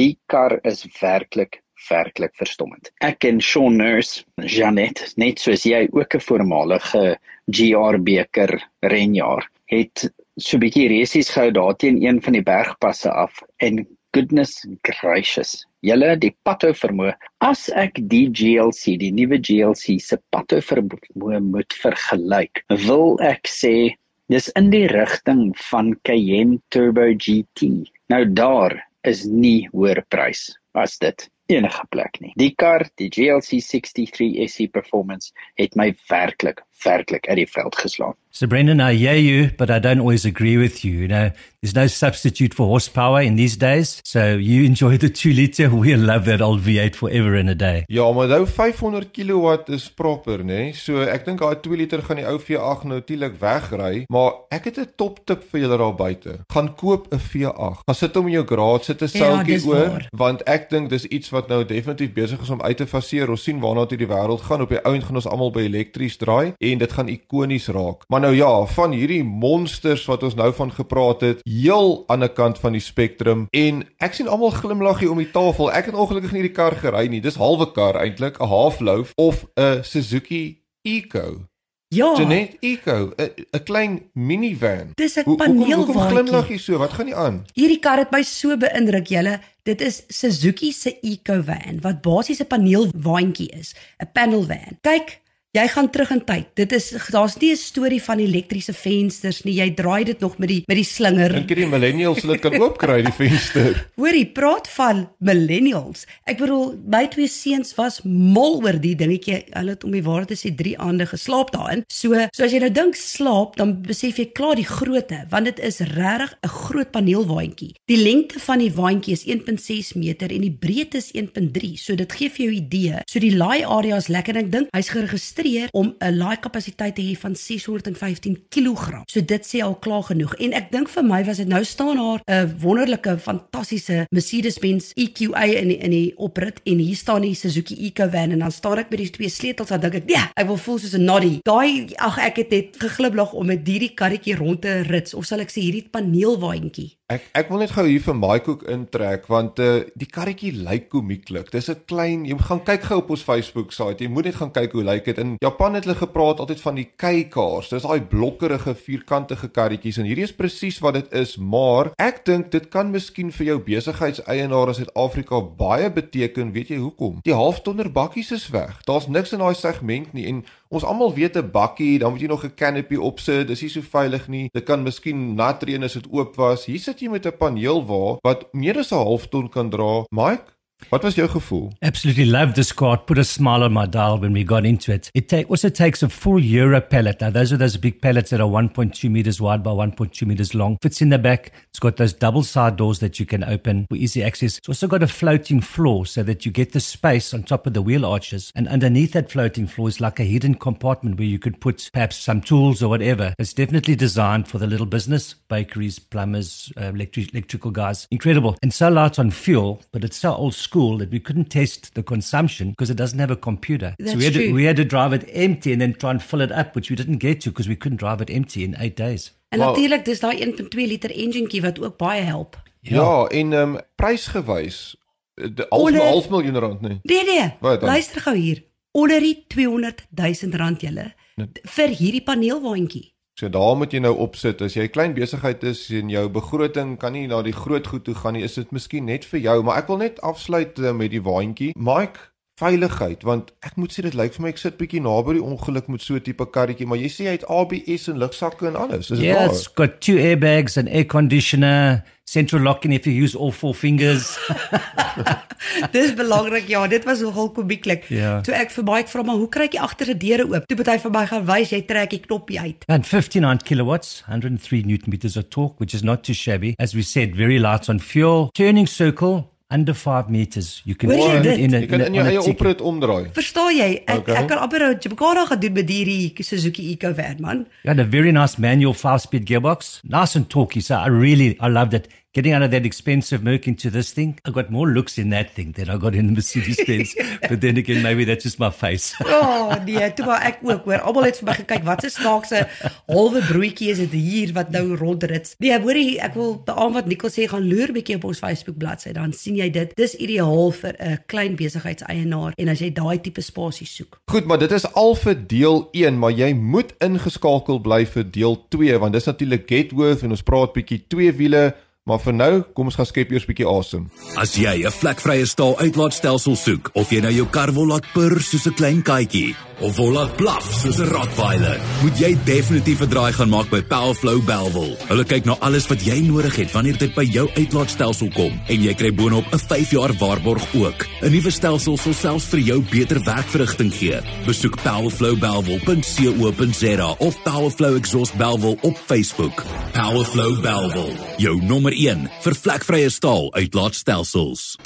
die 0.00 0.15
kar 0.33 0.62
is 0.65 0.88
werklik 1.03 1.61
werklik 1.88 2.33
verstommend. 2.35 2.88
Ek 3.05 3.25
en 3.29 3.41
Sean 3.41 3.77
Nurse, 3.79 4.25
Janet, 4.43 5.12
net 5.21 5.38
soos 5.38 5.62
jy 5.69 5.88
ook 5.93 6.17
'n 6.17 6.25
voormalige 6.25 7.19
GR 7.50 7.99
beker 8.05 8.52
renjaer, 8.83 9.45
het 9.73 10.09
so 10.38 10.57
'n 10.57 10.61
bietjie 10.61 10.88
resies 10.88 11.31
gehou 11.35 11.50
daar 11.50 11.76
teen 11.76 12.02
een 12.02 12.21
van 12.23 12.33
die 12.33 12.43
bergpasse 12.43 13.11
af 13.11 13.43
en 13.59 13.87
goodness 14.12 14.67
gracious 14.83 15.64
julle 15.87 16.17
die 16.17 16.33
pathou 16.47 16.73
vermoë. 16.75 17.14
As 17.45 17.69
ek 17.78 18.00
die 18.12 18.26
GLC, 18.35 18.97
die 19.02 19.12
nuwe 19.14 19.38
GLC 19.38 19.99
se 20.02 20.19
pathou 20.35 20.61
vermoë 20.64 21.40
moet 21.45 21.76
vergelyk, 21.83 22.64
wil 22.87 23.19
ek 23.23 23.50
sê 23.50 23.95
dis 24.33 24.50
in 24.61 24.71
die 24.75 24.87
rigting 24.93 25.52
van 25.71 25.95
Cayenne 26.05 26.61
Turbo 26.75 27.07
GT. 27.14 27.71
Nou 28.12 28.25
daar 28.26 28.76
is 29.09 29.25
nie 29.26 29.69
hoër 29.73 30.02
prys 30.12 30.49
as 30.75 30.99
dit 31.02 31.28
enige 31.49 31.85
plek 31.88 32.21
nie. 32.21 32.33
Die 32.37 32.52
kar, 32.55 32.85
die 33.00 33.09
GLC 33.09 33.61
63 33.64 34.49
SE 34.52 34.69
Performance 34.69 35.33
het 35.61 35.76
my 35.81 35.95
werklik 36.09 36.62
werklik 36.85 37.26
uit 37.28 37.37
die 37.37 37.50
veld 37.50 37.76
geslaan. 37.76 38.14
So 38.31 38.47
Brendan, 38.47 38.81
I 38.81 38.95
hear 38.95 39.17
you, 39.17 39.50
but 39.57 39.71
I 39.71 39.81
don't 39.81 40.00
always 40.00 40.25
agree 40.25 40.59
with 40.59 40.85
you. 40.85 40.93
You 40.93 41.09
know, 41.09 41.31
there's 41.61 41.75
no 41.75 41.87
substitute 41.87 42.55
for 42.55 42.67
horsepower 42.67 43.23
in 43.23 43.37
these 43.37 43.57
days. 43.57 44.00
So 44.05 44.37
you 44.37 44.64
enjoy 44.64 44.99
the 44.99 45.11
2 45.11 45.33
liter, 45.33 45.75
we 45.75 45.97
love 45.97 46.25
that 46.26 46.40
old 46.40 46.61
V8 46.61 46.95
forever 46.95 47.35
and 47.35 47.49
a 47.49 47.55
day. 47.55 47.85
Ja, 47.88 48.12
maar 48.12 48.28
nou 48.28 48.47
500 48.47 49.11
kW 49.11 49.73
is 49.75 49.90
proper, 49.90 50.38
nê? 50.38 50.45
Nee? 50.45 50.73
So 50.73 51.02
ek 51.02 51.25
dink 51.25 51.40
daai 51.43 51.59
2 51.64 51.76
liter 51.76 52.02
gaan 52.02 52.21
die 52.21 52.26
ou 52.28 52.38
V8 52.38 52.87
natuurlik 52.87 53.40
wegry, 53.40 54.05
maar 54.12 54.33
ek 54.55 54.71
het 54.71 54.78
'n 54.78 54.93
top 54.97 55.25
tip 55.26 55.43
vir 55.50 55.61
julle 55.61 55.78
daar 55.78 55.95
buite. 55.95 56.38
Gaan 56.52 56.75
koop 56.75 57.09
'n 57.12 57.19
V8. 57.19 57.83
Gaan 57.87 57.95
sit 57.95 58.14
hom 58.14 58.26
in 58.26 58.33
jou 58.33 58.47
garage, 58.47 58.85
sit 58.85 59.02
'n 59.02 59.09
soutjie 59.09 59.59
ja, 59.61 59.67
oor, 59.67 59.88
waar. 59.88 60.09
want 60.11 60.43
ek 60.43 60.71
dink 60.71 60.90
dis 60.90 61.05
iets 61.07 61.31
wat 61.31 61.38
nou 61.47 61.64
definitief 61.64 62.12
besig 62.12 62.40
is 62.42 62.50
om 62.50 62.62
uit 62.62 62.76
te 62.76 62.87
faseer. 62.87 63.30
Ons 63.30 63.42
sien 63.47 63.61
waarna 63.62 63.87
toe 63.87 63.99
die 63.99 64.09
wêreld 64.11 64.42
gaan. 64.42 64.64
Op 64.64 64.68
die 64.75 64.83
ouend 64.83 65.04
gaan 65.07 65.21
ons 65.21 65.28
almal 65.30 65.52
by 65.54 65.62
elektries 65.68 66.18
draai 66.18 66.54
en 66.59 66.83
dit 66.83 66.92
gaan 66.92 67.09
ikonies 67.09 67.68
raak. 67.68 68.02
Maar 68.09 68.21
nou 68.26 68.35
ja, 68.35 68.50
van 68.75 68.92
hierdie 68.92 69.23
monsters 69.25 70.04
wat 70.11 70.23
ons 70.26 70.35
nou 70.35 70.52
van 70.52 70.73
gepraat 70.73 71.21
het, 71.21 71.45
heel 71.47 72.02
aan 72.09 72.26
die 72.26 72.33
kant 72.33 72.59
van 72.59 72.75
die 72.75 72.83
spektrum 72.83 73.47
en 73.54 73.85
ek 74.02 74.18
sien 74.18 74.28
almal 74.28 74.50
glimlag 74.50 74.99
hier 74.99 75.14
om 75.14 75.23
die 75.23 75.30
tafel. 75.30 75.71
Ek 75.73 75.92
het 75.92 75.95
ongelukkig 75.95 76.35
nie 76.35 76.49
die 76.49 76.57
kar 76.57 76.75
gery 76.75 77.07
nie. 77.07 77.23
Dis 77.23 77.38
halwe 77.38 77.71
kar 77.73 78.00
eintlik, 78.02 78.40
'n 78.40 78.50
halfloaf 78.50 79.12
of 79.16 79.47
'n 79.54 79.85
Suzuki 79.85 80.64
Eco. 80.83 81.48
Ja. 81.88 82.14
Janet 82.16 82.57
Eco, 82.61 83.12
'n 83.16 83.62
klein 83.64 84.11
minivan. 84.12 84.92
Dis 84.95 85.16
'n 85.16 85.37
paneel 85.37 85.87
wat 85.87 86.11
glimlag 86.12 86.49
hier 86.49 86.61
so. 86.61 86.76
Wat 86.78 86.92
gaan 86.92 87.07
nie 87.07 87.14
aan? 87.14 87.45
Hierdie 87.54 87.78
kar 87.80 87.97
het 87.99 88.11
my 88.11 88.23
so 88.23 88.57
beïndruk, 88.57 89.07
julle. 89.09 89.40
Dit 89.62 89.80
is 89.80 90.04
Suzuki 90.09 90.73
se 90.73 91.00
Eco 91.00 91.42
van 91.42 91.80
wat 91.80 92.02
basies 92.02 92.40
'n 92.40 92.47
paneelwaandjie 92.47 93.49
is, 93.49 93.75
'n 93.99 94.09
panel 94.12 94.42
van. 94.42 94.76
Kyk, 94.80 95.21
Jy 95.57 95.62
gaan 95.73 95.87
terug 95.88 96.11
in 96.12 96.21
tyd. 96.28 96.49
Dit 96.61 96.73
is 96.76 96.90
daar's 97.09 97.38
nie 97.40 97.52
'n 97.52 97.57
storie 97.57 98.02
van 98.02 98.19
elektriese 98.19 98.73
vensters 98.73 99.43
nie. 99.45 99.55
Jy 99.55 99.75
draai 99.75 100.05
dit 100.05 100.21
nog 100.21 100.37
met 100.38 100.49
die 100.49 100.62
met 100.67 100.76
die 100.76 100.85
slinger. 100.85 101.33
Dink 101.33 101.49
jy 101.49 101.55
die 101.55 101.67
millennials 101.67 102.21
sal 102.21 102.31
dit 102.33 102.40
kan 102.40 102.61
oopkry 102.61 103.02
die 103.02 103.12
venster? 103.12 103.87
Hoorie, 103.97 104.26
praat 104.26 104.69
van 104.69 105.09
millennials. 105.19 106.05
Ek 106.26 106.38
bedoel, 106.38 106.76
my 106.85 107.07
twee 107.09 107.28
seuns 107.28 107.75
was 107.76 108.02
mal 108.05 108.61
oor 108.62 108.76
die 108.78 108.95
dingetjie. 108.95 109.45
Hulle 109.55 109.71
het 109.71 109.85
om 109.85 109.90
die 109.90 110.02
waarheid 110.02 110.28
te 110.28 110.37
sê 110.37 110.55
3 110.55 110.76
aande 110.78 111.07
geslaap 111.07 111.50
daarin. 111.50 111.83
So, 111.88 112.12
so 112.33 112.45
as 112.45 112.52
jy 112.52 112.61
nou 112.61 112.71
dink 112.71 112.95
slaap, 112.95 113.57
dan 113.57 113.81
besef 113.81 114.19
jy 114.19 114.28
klaar 114.33 114.57
die 114.57 114.69
grootte, 114.69 115.25
want 115.31 115.47
dit 115.47 115.59
is 115.61 115.81
regtig 115.81 116.37
'n 116.45 116.49
groot 116.49 116.90
paneelwaandjie. 116.90 117.75
Die 117.88 117.97
lengte 117.97 118.38
van 118.38 118.59
die 118.59 118.73
waandjie 118.73 119.14
is 119.17 119.25
1.6 119.25 119.97
meter 119.97 120.28
en 120.31 120.43
die 120.43 120.52
breedte 120.52 120.99
is 120.99 121.11
1.3. 121.14 121.76
So 121.78 121.95
dit 121.95 122.12
gee 122.12 122.28
vir 122.28 122.45
jou 122.45 122.52
'n 122.52 122.64
idee. 122.67 123.00
So 123.07 123.19
die 123.19 123.35
laai 123.35 123.64
area 123.64 123.97
is 123.97 124.09
lekker. 124.09 124.37
Ek 124.37 124.52
dink 124.52 124.69
hy's 124.73 124.90
geregistreer 124.90 125.38
geregistreer 125.38 125.68
om 125.73 125.95
'n 125.99 126.16
laai 126.16 126.37
kapasiteit 126.37 126.95
te 126.95 127.02
hê 127.02 127.18
van 127.18 127.37
615 127.37 128.38
kg. 128.49 129.02
So 129.07 129.21
dit 129.25 129.47
sê 129.47 129.62
al 129.62 129.75
klaar 129.75 130.02
genoeg. 130.02 130.35
En 130.35 130.52
ek 130.52 130.71
dink 130.71 130.88
vir 130.88 131.04
my 131.04 131.25
was 131.25 131.37
dit 131.37 131.49
nou 131.49 131.64
staan 131.64 131.97
daar 131.97 132.21
'n 132.26 132.57
wonderlike 132.61 133.18
fantastiese 133.18 134.07
Mercedes-Benz 134.11 134.92
EQA 134.95 135.45
in 135.45 135.68
die, 135.68 135.76
in 135.76 135.90
die 135.90 136.12
oprit 136.16 136.61
en 136.64 136.78
hier 136.78 136.97
staan 136.97 137.23
die 137.23 137.35
Suzuki 137.35 137.87
Eco-van 137.87 138.30
en 138.30 138.38
dan 138.38 138.52
staan 138.52 138.78
ek 138.78 138.90
met 138.90 138.99
die 138.99 139.11
twee 139.11 139.28
sleutels 139.28 139.68
dan 139.68 139.80
dink 139.80 139.95
ek, 139.95 140.11
"Ja, 140.11 140.30
ek 140.35 140.47
wil 140.47 140.57
voel 140.57 140.78
soos 140.78 140.95
'n 140.95 141.04
noddy." 141.04 141.38
Daai 141.42 141.95
ag 141.97 142.18
ek 142.18 142.37
het 142.37 142.50
net 142.50 142.76
geglimlag 142.78 143.33
om 143.33 143.47
met 143.47 143.66
hierdie 143.66 143.95
karretjie 143.95 144.37
rond 144.37 144.61
te 144.62 144.83
rit 144.83 145.14
of 145.14 145.25
sal 145.25 145.40
ek 145.40 145.50
sê 145.50 145.61
hierdie 145.61 145.88
paneelwaandjie. 145.90 146.97
Ek 147.09 147.23
ek 147.35 147.49
wil 147.49 147.59
net 147.59 147.71
gou 147.71 147.87
hier 147.87 148.00
vir 148.00 148.14
Maikoek 148.14 148.62
intrek 148.62 149.26
want 149.26 149.59
uh, 149.59 149.80
die 149.97 150.07
karretjie 150.07 150.52
lyk 150.52 150.88
komieklik. 150.88 151.50
Dis 151.50 151.68
'n 151.71 151.85
klein, 151.87 152.25
jy 152.25 152.37
gaan 152.38 152.64
kyk 152.64 152.83
gou 152.83 152.99
op 152.99 153.11
ons 153.11 153.23
Facebook 153.23 153.68
bladsy. 153.68 154.04
Jy 154.04 154.11
moet 154.11 154.25
net 154.25 154.38
gaan 154.38 154.52
kyk 154.52 154.73
hoe 154.73 154.85
lyk 154.85 155.04
dit 155.04 155.18
in 155.28 155.37
Japan 155.42 155.75
het 155.75 155.85
hulle 155.85 155.97
gepraat 155.99 156.40
altyd 156.40 156.61
van 156.61 156.78
die 156.78 156.87
kei-cars. 156.97 157.68
Dis 157.73 157.85
daai 157.87 158.00
blokkerige 158.11 158.75
vierkantige 158.78 159.50
karretjies 159.54 159.99
en 160.00 160.08
hierdie 160.08 160.26
is 160.26 160.35
presies 160.37 160.80
wat 160.85 160.97
dit 160.99 161.12
is, 161.20 161.37
maar 161.37 161.92
ek 162.00 162.23
dink 162.28 162.50
dit 162.54 162.68
kan 162.73 162.92
miskien 162.94 163.32
vir 163.35 163.50
jou 163.52 163.58
besigheidseienaar 163.68 164.73
in 164.73 164.78
Suid-Afrika 164.80 165.40
baie 165.58 165.90
beteken, 165.92 166.52
weet 166.56 166.73
jy 166.73 166.80
hoekom? 166.82 167.20
Die 167.26 167.37
halftonner 167.37 167.90
bakkies 167.92 168.32
is 168.37 168.49
weg. 168.54 168.80
Daar's 168.88 169.08
niks 169.08 169.35
in 169.37 169.44
daai 169.44 169.56
segment 169.58 170.14
nie 170.16 170.28
en 170.30 170.42
ons 170.68 170.85
almal 170.85 171.14
weet 171.16 171.37
'n 171.37 171.50
bakkie, 171.52 171.99
dan 171.99 172.12
moet 172.12 172.20
jy 172.20 172.28
nog 172.28 172.44
'n 172.44 172.54
canopy 172.54 172.97
opsit. 172.97 173.49
Dis 173.49 173.62
nie 173.62 173.70
so 173.70 173.80
veilig 173.80 174.28
nie. 174.28 174.49
Dit 174.52 174.64
kan 174.64 174.82
miskien 174.82 175.35
nat 175.35 175.62
reën 175.62 175.82
as 175.85 175.94
dit 175.94 176.06
oop 176.11 176.37
was. 176.37 176.66
Hier 176.66 176.78
sit 176.78 177.00
jy 177.00 177.08
met 177.08 177.26
'n 177.26 177.37
paneel 177.38 177.85
waar 177.87 178.18
wat 178.23 178.52
meer 178.52 178.78
as 178.78 178.92
'n 178.92 178.97
halfton 178.97 179.49
kan 179.49 179.70
dra. 179.70 180.04
Mike 180.11 180.58
What 180.90 181.04
was 181.04 181.18
your 181.18 181.28
gevoel? 181.28 181.75
Absolutely 181.82 182.25
loved 182.25 182.56
this 182.56 182.73
car. 182.73 182.94
It 182.94 183.06
put 183.06 183.18
a 183.18 183.25
smile 183.25 183.62
on 183.62 183.75
my 183.75 183.85
dial 183.85 184.18
when 184.18 184.32
we 184.32 184.42
got 184.42 184.64
into 184.64 184.90
it. 184.90 185.11
It 185.12 185.30
also 185.50 185.68
takes 185.68 186.02
a 186.02 186.08
full 186.08 186.38
Euro 186.38 186.80
pallet. 186.80 187.20
Now, 187.20 187.28
those 187.28 187.52
are 187.52 187.58
those 187.58 187.76
big 187.76 188.00
pallets 188.00 188.30
that 188.30 188.40
are 188.40 188.49
1.2 188.49 189.11
meters 189.11 189.38
wide 189.38 189.62
by 189.62 189.73
1.2 189.73 190.26
meters 190.26 190.54
long. 190.54 190.78
Fits 190.80 191.02
in 191.02 191.11
the 191.11 191.18
back. 191.18 191.52
It's 191.68 191.78
got 191.78 191.99
those 191.99 192.14
double 192.14 192.42
side 192.42 192.76
doors 192.76 193.00
that 193.00 193.20
you 193.20 193.26
can 193.26 193.44
open 193.44 193.87
for 193.90 193.97
easy 193.97 194.23
access. 194.23 194.56
It's 194.56 194.68
also 194.68 194.87
got 194.87 195.02
a 195.02 195.08
floating 195.08 195.61
floor 195.61 196.06
so 196.06 196.23
that 196.23 196.47
you 196.47 196.52
get 196.52 196.73
the 196.73 196.80
space 196.80 197.35
on 197.35 197.42
top 197.42 197.66
of 197.66 197.75
the 197.75 197.82
wheel 197.82 198.06
arches. 198.06 198.50
And 198.54 198.66
underneath 198.66 199.12
that 199.12 199.30
floating 199.30 199.66
floor 199.66 199.88
is 199.88 200.00
like 200.00 200.18
a 200.20 200.25
hidden 200.25 200.54
compartment 200.54 201.18
where 201.18 201.28
you 201.28 201.38
could 201.38 201.61
put 201.61 201.90
perhaps 201.92 202.16
some 202.16 202.40
tools 202.40 202.82
or 202.82 202.88
whatever. 202.88 203.35
It's 203.38 203.52
definitely 203.52 203.94
designed 203.94 204.49
for 204.49 204.56
the 204.56 204.66
little 204.66 204.87
business, 204.87 205.35
bakeries, 205.35 205.99
plumbers, 205.99 206.73
uh, 206.80 206.85
electric, 206.85 207.35
electrical 207.35 207.73
guys. 207.73 208.08
Incredible. 208.11 208.56
And 208.62 208.73
so 208.73 208.88
light 208.88 209.18
on 209.18 209.32
fuel, 209.32 209.82
but 209.92 210.02
it's 210.02 210.16
so 210.16 210.32
old 210.32 210.54
school 210.54 210.68
that 210.99 211.11
we 211.11 211.19
couldn't 211.21 211.51
test 211.51 211.95
the 211.95 212.03
consumption 212.03 212.71
because 212.71 212.91
it 212.91 212.97
doesn't 212.97 213.19
have 213.19 213.31
a 213.31 213.37
computer. 213.37 213.95
That's 213.99 214.13
so 214.13 214.19
we 214.19 214.25
had, 214.25 214.33
true. 214.35 214.47
To, 214.49 214.53
we 214.53 214.65
had 214.65 214.77
to 214.77 214.85
drive 214.85 215.13
it 215.13 215.25
empty 215.33 215.73
and 215.73 215.81
then 215.81 215.95
try 215.95 216.11
and 216.11 216.23
fill 216.23 216.41
it 216.41 216.51
up, 216.53 216.75
which 216.75 216.91
we 216.91 216.97
didn't 216.97 217.19
get 217.19 217.41
to 217.41 217.51
because 217.51 217.69
we 217.69 217.77
couldn't 217.77 217.99
drive 217.99 218.21
it 218.21 218.31
empty 218.31 218.63
in 218.65 218.75
eight 218.79 218.97
days. 218.97 219.33
En 219.49 219.59
Wel- 219.59 219.69
natuurlik 219.73 220.05
dis 220.05 220.21
daai 220.21 220.39
1.2 220.45 220.87
liter 220.87 221.11
enjinkie 221.11 221.61
wat 221.63 221.81
ook 221.81 221.97
baie 221.97 222.23
help. 222.23 222.57
Ja, 222.81 223.25
en 223.27 223.53
ehm 223.53 223.75
um, 223.75 223.81
prysgewys 223.97 224.97
eh, 225.35 225.49
Onder- 225.69 226.03
half 226.03 226.29
miljoen 226.31 226.59
rand 226.59 226.81
nie. 226.81 226.99
Nee 227.03 227.25
nee. 227.25 227.53
Luister 227.81 228.21
gou 228.21 228.37
hier. 228.37 228.65
Onder 228.91 229.21
die 229.21 229.45
200 229.49 230.07
000 230.15 230.57
rand 230.57 230.81
julle 230.81 231.15
Nee. 231.37 231.47
vir 231.63 231.89
hierdie 231.89 232.23
paneelwaandjie. 232.23 233.15
So 233.38 233.47
daar 233.49 233.76
moet 233.78 233.92
jy 233.95 234.00
nou 234.02 234.16
opsit. 234.18 234.62
As 234.66 234.75
jy 234.75 234.88
'n 234.88 234.90
klein 234.90 235.12
besigheid 235.14 235.62
is 235.62 235.90
en 235.95 236.09
jou 236.11 236.28
begroting 236.28 236.97
kan 236.99 237.12
nie 237.12 237.28
na 237.30 237.38
die 237.42 237.54
groot 237.54 237.87
goed 237.87 238.04
toe 238.04 238.14
gaan 238.14 238.35
nie, 238.35 238.42
is 238.42 238.54
dit 238.54 238.71
miskien 238.73 239.04
net 239.04 239.25
vir 239.25 239.40
jou, 239.40 239.62
maar 239.62 239.78
ek 239.78 239.87
wil 239.87 239.97
net 239.97 240.21
afsluit 240.21 240.78
uh, 240.78 240.92
met 240.92 241.11
die 241.11 241.23
waandjie. 241.23 241.71
Mike 241.78 242.18
veiligheid 242.59 243.23
want 243.23 243.53
ek 243.67 243.77
moet 243.79 243.93
sê 243.95 244.03
dit 244.07 244.15
lyk 244.19 244.35
vir 244.35 244.43
my 244.43 244.53
ek 244.55 244.59
sit 244.59 244.79
bietjie 244.81 245.03
naby 245.05 245.37
die 245.38 245.45
ongeluk 245.45 245.88
met 245.93 246.03
so 246.03 246.15
'n 246.19 246.25
tipe 246.27 246.47
karretjie 246.55 246.87
maar 246.87 246.99
jy 246.99 247.11
sê 247.12 247.29
hy 247.31 247.37
het 247.38 247.47
ABS 247.49 248.09
en 248.11 248.19
lugsakke 248.19 248.67
en 248.67 248.77
alles 248.77 249.11
is 249.11 249.19
dit 249.19 249.27
Yeah, 249.29 249.47
waar 249.47 249.55
it's 249.55 249.69
got 249.75 250.00
two 250.00 250.17
airbags, 250.19 250.77
an 250.77 250.88
air 250.88 251.05
conditioner, 251.05 252.03
central 252.25 252.62
locking 252.62 252.93
if 252.93 253.07
you 253.07 253.12
use 253.25 253.35
all 253.37 253.53
four 253.53 253.75
fingers. 253.75 254.37
Dis 255.93 256.15
belangrik 256.15 256.69
ja, 256.69 256.87
dit 256.87 257.05
was 257.05 257.21
nogal 257.21 257.50
komieklik. 257.50 258.05
Ja. 258.12 258.41
Toe 258.47 258.55
ek 258.55 258.71
vir 258.71 258.85
Mike 258.85 259.11
vra 259.11 259.25
maar 259.27 259.37
hoe 259.41 259.49
kry 259.49 259.67
ek 259.69 259.79
agter 259.83 260.12
die 260.12 260.19
deure 260.29 260.47
oop? 260.49 260.67
Toe 260.69 260.79
het 260.79 260.91
hy 260.93 260.99
vir 261.03 261.15
my 261.15 261.25
gaan 261.27 261.47
wys 261.49 261.73
jy 261.75 261.83
trek 261.88 262.11
die 262.15 262.21
knoppie 262.27 262.61
uit. 262.61 262.85
and 262.88 263.05
59 263.07 263.65
kilowatts, 263.65 264.23
103 264.27 264.83
newton 264.87 265.11
meters 265.11 265.37
of 265.37 265.49
torque, 265.50 265.79
which 265.81 265.95
is 265.95 266.03
not 266.03 266.23
too 266.25 266.35
shabby. 266.35 266.75
As 266.79 266.95
we 266.95 267.03
said, 267.03 267.35
very 267.37 267.59
light 267.59 267.88
on 267.88 267.99
fuel. 267.99 268.50
Turning 268.55 268.87
circle 268.87 269.49
under 269.71 269.93
five 269.95 270.31
meters. 270.31 270.81
You 270.85 270.95
can 270.95 271.11
Hoor 271.11 271.29
jy 271.35 271.43
dit? 271.43 271.53
it 271.53 271.61
in 271.61 271.75
a, 271.75 271.81
jy 271.81 271.87
kan 271.91 272.01
in 272.07 272.15
jou 272.15 272.25
eie 272.25 272.39
ticket. 272.41 272.55
oprit 272.57 272.81
omdraai 272.81 273.27
Verstaan 273.37 273.75
jy? 273.77 273.89
Ek 274.07 274.19
Okay. 274.23 274.35
ek 274.41 274.49
kan 274.49 274.59
amper 274.65 274.81
'n 274.83 274.99
Jabakara 275.05 275.45
gedoen 275.51 275.73
met 275.75 275.89
hierdie 275.89 276.33
Suzuki 276.43 276.93
Eco 276.93 277.13
van 277.15 277.37
man. 277.41 277.59
You 277.85 277.89
had 277.93 278.01
a 278.01 278.05
very 278.05 278.33
nice 278.33 278.57
manual 278.59 278.95
five-speed 278.95 279.45
gearbox, 279.47 280.01
nice 280.05 280.35
and 280.37 280.49
torquey. 280.49 280.81
So 280.83 280.95
I 280.97 281.09
really, 281.09 281.57
I 281.61 281.69
loved 281.69 281.93
it. 281.95 282.09
Getting 282.38 282.52
out 282.52 282.62
of 282.62 282.71
that 282.71 282.87
expensive 282.87 283.42
Merc 283.42 283.66
into 283.66 283.90
this 283.90 284.12
thing, 284.12 284.38
I 284.45 284.50
got 284.50 284.71
more 284.71 284.87
looks 284.87 285.18
in 285.18 285.30
that 285.30 285.50
thing 285.54 285.73
than 285.73 285.90
I 285.90 285.97
got 285.97 286.14
in 286.14 286.28
the 286.28 286.33
Mercedes 286.35 286.78
Benz. 286.87 287.16
but 287.49 287.61
then 287.61 287.76
again, 287.76 288.00
maybe 288.00 288.23
that's 288.25 288.45
just 288.45 288.61
my 288.61 288.71
face. 288.71 289.12
Oh, 289.26 289.75
nee, 289.85 290.12
toe 290.14 290.25
maar 290.26 290.45
ek 290.47 290.61
ook 290.62 290.85
hoor. 290.87 291.02
Almal 291.02 291.26
het 291.26 291.40
vir 291.40 291.49
my 291.49 291.54
gekyk 291.59 291.83
wat 291.87 292.04
'n 292.07 292.12
snaakse 292.14 292.61
halwe 293.09 293.42
broodjie 293.49 293.90
is 293.90 293.99
dit 293.99 294.14
hier 294.14 294.52
wat 294.54 294.71
nou 294.71 294.95
rondrit. 294.97 295.50
Nee, 295.59 295.80
hoorie, 295.83 296.21
ek 296.23 296.35
wil 296.38 296.54
beamoen 296.62 296.95
wat 297.00 297.11
Nicole 297.11 297.33
sê, 297.35 297.49
gaan 297.50 297.66
loer 297.66 297.90
bietjie 297.92 298.16
op 298.21 298.28
ons 298.30 298.38
Facebook 298.38 298.78
bladsy, 298.78 299.12
dan 299.12 299.33
sien 299.33 299.59
jy 299.59 299.68
dit. 299.75 299.97
Dis 299.97 300.14
ideaal 300.14 300.71
vir 300.71 300.95
'n 301.00 301.18
klein 301.26 301.57
besigheidseienaar 301.57 302.54
en 302.57 302.68
as 302.68 302.78
jy 302.78 302.92
daai 302.92 303.18
tipe 303.18 303.42
spasie 303.42 303.87
soek. 303.87 304.21
Goed, 304.30 304.47
maar 304.47 304.59
dit 304.59 304.73
is 304.73 304.87
al 304.95 305.14
vir 305.14 305.35
deel 305.35 305.88
1, 305.92 306.18
maar 306.18 306.33
jy 306.33 306.52
moet 306.54 306.95
ingeskakel 307.02 307.80
bly 307.80 308.07
vir 308.07 308.30
deel 308.30 308.57
2 308.71 308.99
want 308.99 309.12
dis 309.12 309.26
natuurlik 309.26 309.66
Getworth 309.66 310.23
en 310.23 310.30
ons 310.30 310.42
praat 310.42 310.73
bietjie 310.73 311.02
twee 311.09 311.33
wiele 311.33 311.75
Maar 312.09 312.21
vir 312.25 312.35
nou, 312.35 312.53
kom 312.73 312.88
ons 312.88 312.97
gaan 312.97 313.09
skep 313.09 313.33
eers 313.33 313.45
'n 313.45 313.53
bietjie 313.53 313.69
asem. 313.69 314.09
As 314.41 314.57
jy 314.57 314.85
'n 314.85 314.91
vlekvrye 314.91 315.47
staal 315.47 315.79
uitlaatstelsel 315.79 316.57
soek 316.57 316.91
of 316.95 317.11
jy 317.11 317.21
nou 317.21 317.33
jou 317.33 317.47
kar 317.47 317.73
wil 317.73 317.87
laat 317.87 318.05
purr 318.15 318.41
soos 318.41 318.67
'n 318.67 318.75
klein 318.75 319.03
katjie 319.03 319.55
of 319.81 319.97
wil 319.97 320.12
laat 320.12 320.37
blaf 320.37 320.83
soos 320.83 320.99
'n 320.99 321.09
rottweiler, 321.09 321.81
moet 322.03 322.19
jy 322.19 322.37
definitief 322.45 323.00
'n 323.00 323.09
draai 323.09 323.33
gaan 323.33 323.49
maak 323.49 323.71
by 323.71 323.83
Powerflow 323.83 324.45
Belwel. 324.45 324.97
Hulle 325.09 325.25
kyk 325.25 325.45
na 325.45 325.57
alles 325.61 325.87
wat 325.87 326.05
jy 326.05 326.21
nodig 326.21 326.57
het 326.57 326.73
wanneer 326.73 326.99
dit 326.99 327.15
by 327.15 327.25
jou 327.25 327.50
uitlaatstelsel 327.55 328.31
kom 328.35 328.61
en 328.69 328.83
jy 328.83 328.95
kry 328.95 329.15
boonop 329.15 329.45
'n 329.53 329.59
5 329.59 329.91
jaar 329.91 330.12
waarborg 330.19 330.75
ook. 330.75 331.07
'n 331.23 331.31
Nuwe 331.31 331.50
stelsel 331.50 331.97
sal 331.97 332.12
selfs 332.12 332.45
vir 332.45 332.61
jou 332.61 332.83
beter 332.91 333.25
werkverrigting 333.25 333.95
gee. 333.95 334.21
Besoek 334.47 334.83
powerflowbelwel.co.za 334.83 337.15
of 337.19 337.43
Powerflow 337.43 337.97
Exhaust 337.97 338.37
Belwel 338.37 338.77
op 338.81 338.99
Facebook. 339.07 339.65
Powerflow 339.93 340.61
Belwel, 340.61 341.12
jou 341.37 341.62
nommer 341.62 341.93
1 341.99 342.28
vir 342.45 342.55
vlekvrye 342.55 343.09
staal 343.11 343.49
uitlaatstelsels. 343.59 344.76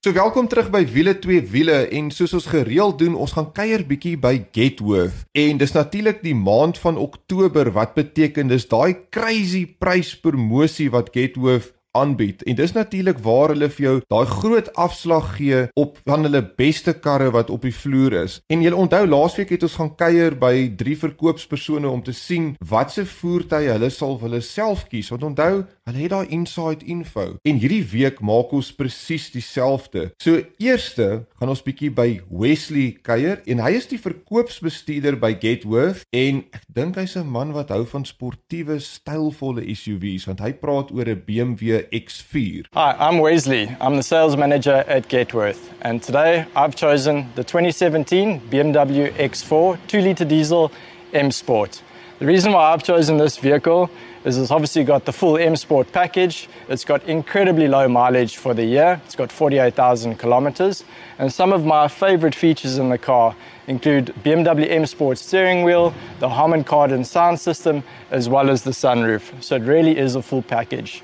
So 0.00 0.12
welkom 0.14 0.46
terug 0.48 0.70
by 0.70 0.84
Wiele 0.92 1.16
2 1.18 1.42
Wiele 1.50 1.80
en 1.90 2.12
soos 2.14 2.32
ons 2.38 2.46
gereeld 2.52 3.00
doen, 3.02 3.16
ons 3.18 3.34
gaan 3.34 3.50
kuier 3.52 3.82
bietjie 3.88 4.14
by 4.22 4.36
Getworth. 4.54 5.26
En 5.34 5.58
dis 5.58 5.74
natuurlik 5.74 6.22
die 6.22 6.36
maand 6.38 6.78
van 6.78 6.96
Oktober 6.96 7.72
wat 7.74 7.98
beteken 7.98 8.48
dis 8.54 8.68
daai 8.70 8.94
crazy 9.10 9.66
pryspromosie 9.66 10.92
wat 10.94 11.10
Getworth 11.12 11.74
aanbied. 11.96 12.42
En 12.42 12.54
dis 12.54 12.72
natuurlik 12.72 13.18
waar 13.24 13.54
hulle 13.54 13.68
vir 13.70 13.84
jou 13.86 13.96
daai 14.12 14.26
groot 14.26 14.68
afslag 14.74 15.34
gee 15.36 15.66
op 15.74 15.98
van 16.06 16.26
hulle 16.26 16.42
beste 16.56 16.94
karre 16.94 17.30
wat 17.34 17.50
op 17.50 17.66
die 17.66 17.74
vloer 17.74 18.20
is. 18.24 18.40
En 18.52 18.62
jy 18.62 18.72
onthou 18.72 19.02
laasweek 19.06 19.50
het 19.54 19.66
ons 19.66 19.78
gaan 19.80 19.94
kuier 19.98 20.36
by 20.38 20.70
drie 20.78 20.96
verkoopspersone 20.98 21.88
om 21.88 22.02
te 22.02 22.14
sien 22.16 22.54
watse 22.70 23.04
voertuie 23.06 23.70
hulle 23.72 23.90
sal 23.90 24.18
hulle 24.22 24.40
self 24.44 24.86
kies. 24.90 25.10
Want 25.10 25.26
onthou, 25.32 25.64
hulle 25.90 26.04
het 26.04 26.12
daai 26.14 26.32
inside 26.34 26.86
info. 26.86 27.36
En 27.42 27.58
hierdie 27.60 27.82
week 27.90 28.20
maak 28.24 28.52
ons 28.56 28.70
presies 28.74 29.28
dieselfde. 29.34 30.10
So 30.22 30.40
eerste 30.62 31.24
gaan 31.40 31.52
ons 31.52 31.62
bietjie 31.66 31.90
by 31.94 32.08
Wesley 32.30 32.94
kuier 33.06 33.42
en 33.50 33.62
hy 33.64 33.74
is 33.78 33.88
die 33.90 34.00
verkoopsbestuurder 34.00 35.18
by 35.20 35.32
Getworth 35.42 36.04
en 36.14 36.44
ek 36.54 36.64
dink 36.76 36.98
hy's 37.00 37.16
'n 37.16 37.26
man 37.26 37.52
wat 37.52 37.70
hou 37.74 37.84
van 37.84 38.04
sportiewe, 38.04 38.78
stylvolle 38.78 39.66
SUV's 39.74 40.26
want 40.26 40.40
hy 40.40 40.52
praat 40.52 40.92
oor 40.92 41.08
'n 41.08 41.22
BMW 41.26 41.82
X4. 41.90 42.70
Hi, 42.74 42.94
I'm 42.98 43.20
Wesley. 43.20 43.76
I'm 43.80 43.96
the 43.96 44.02
sales 44.02 44.36
manager 44.36 44.84
at 44.86 45.08
Gatworth. 45.08 45.60
And 45.82 46.02
today 46.02 46.46
I've 46.54 46.76
chosen 46.76 47.26
the 47.34 47.44
2017 47.44 48.40
BMW 48.50 49.10
X4 49.18 49.78
2 49.86 50.00
litre 50.00 50.26
diesel 50.26 50.70
M 51.12 51.30
Sport. 51.30 51.82
The 52.18 52.26
reason 52.26 52.52
why 52.52 52.72
I've 52.72 52.82
chosen 52.82 53.16
this 53.16 53.38
vehicle 53.38 53.88
is 54.24 54.36
it's 54.36 54.50
obviously 54.50 54.84
got 54.84 55.04
the 55.04 55.12
full 55.12 55.38
M 55.38 55.56
Sport 55.56 55.92
package. 55.92 56.48
It's 56.68 56.84
got 56.84 57.02
incredibly 57.04 57.68
low 57.68 57.88
mileage 57.88 58.36
for 58.36 58.54
the 58.54 58.64
year. 58.64 59.00
It's 59.06 59.16
got 59.16 59.32
48,000 59.32 60.16
kilometers. 60.18 60.84
And 61.18 61.32
some 61.32 61.52
of 61.52 61.64
my 61.64 61.88
favorite 61.88 62.34
features 62.34 62.78
in 62.78 62.90
the 62.90 62.98
car 62.98 63.34
include 63.66 64.14
BMW 64.22 64.70
M 64.70 64.86
Sport 64.86 65.18
steering 65.18 65.64
wheel, 65.64 65.94
the 66.18 66.28
Harman 66.28 66.64
Kardon 66.64 67.04
sound 67.04 67.40
system, 67.40 67.82
as 68.10 68.28
well 68.28 68.50
as 68.50 68.62
the 68.62 68.72
sunroof. 68.72 69.42
So 69.42 69.56
it 69.56 69.62
really 69.62 69.96
is 69.96 70.16
a 70.16 70.22
full 70.22 70.42
package. 70.42 71.02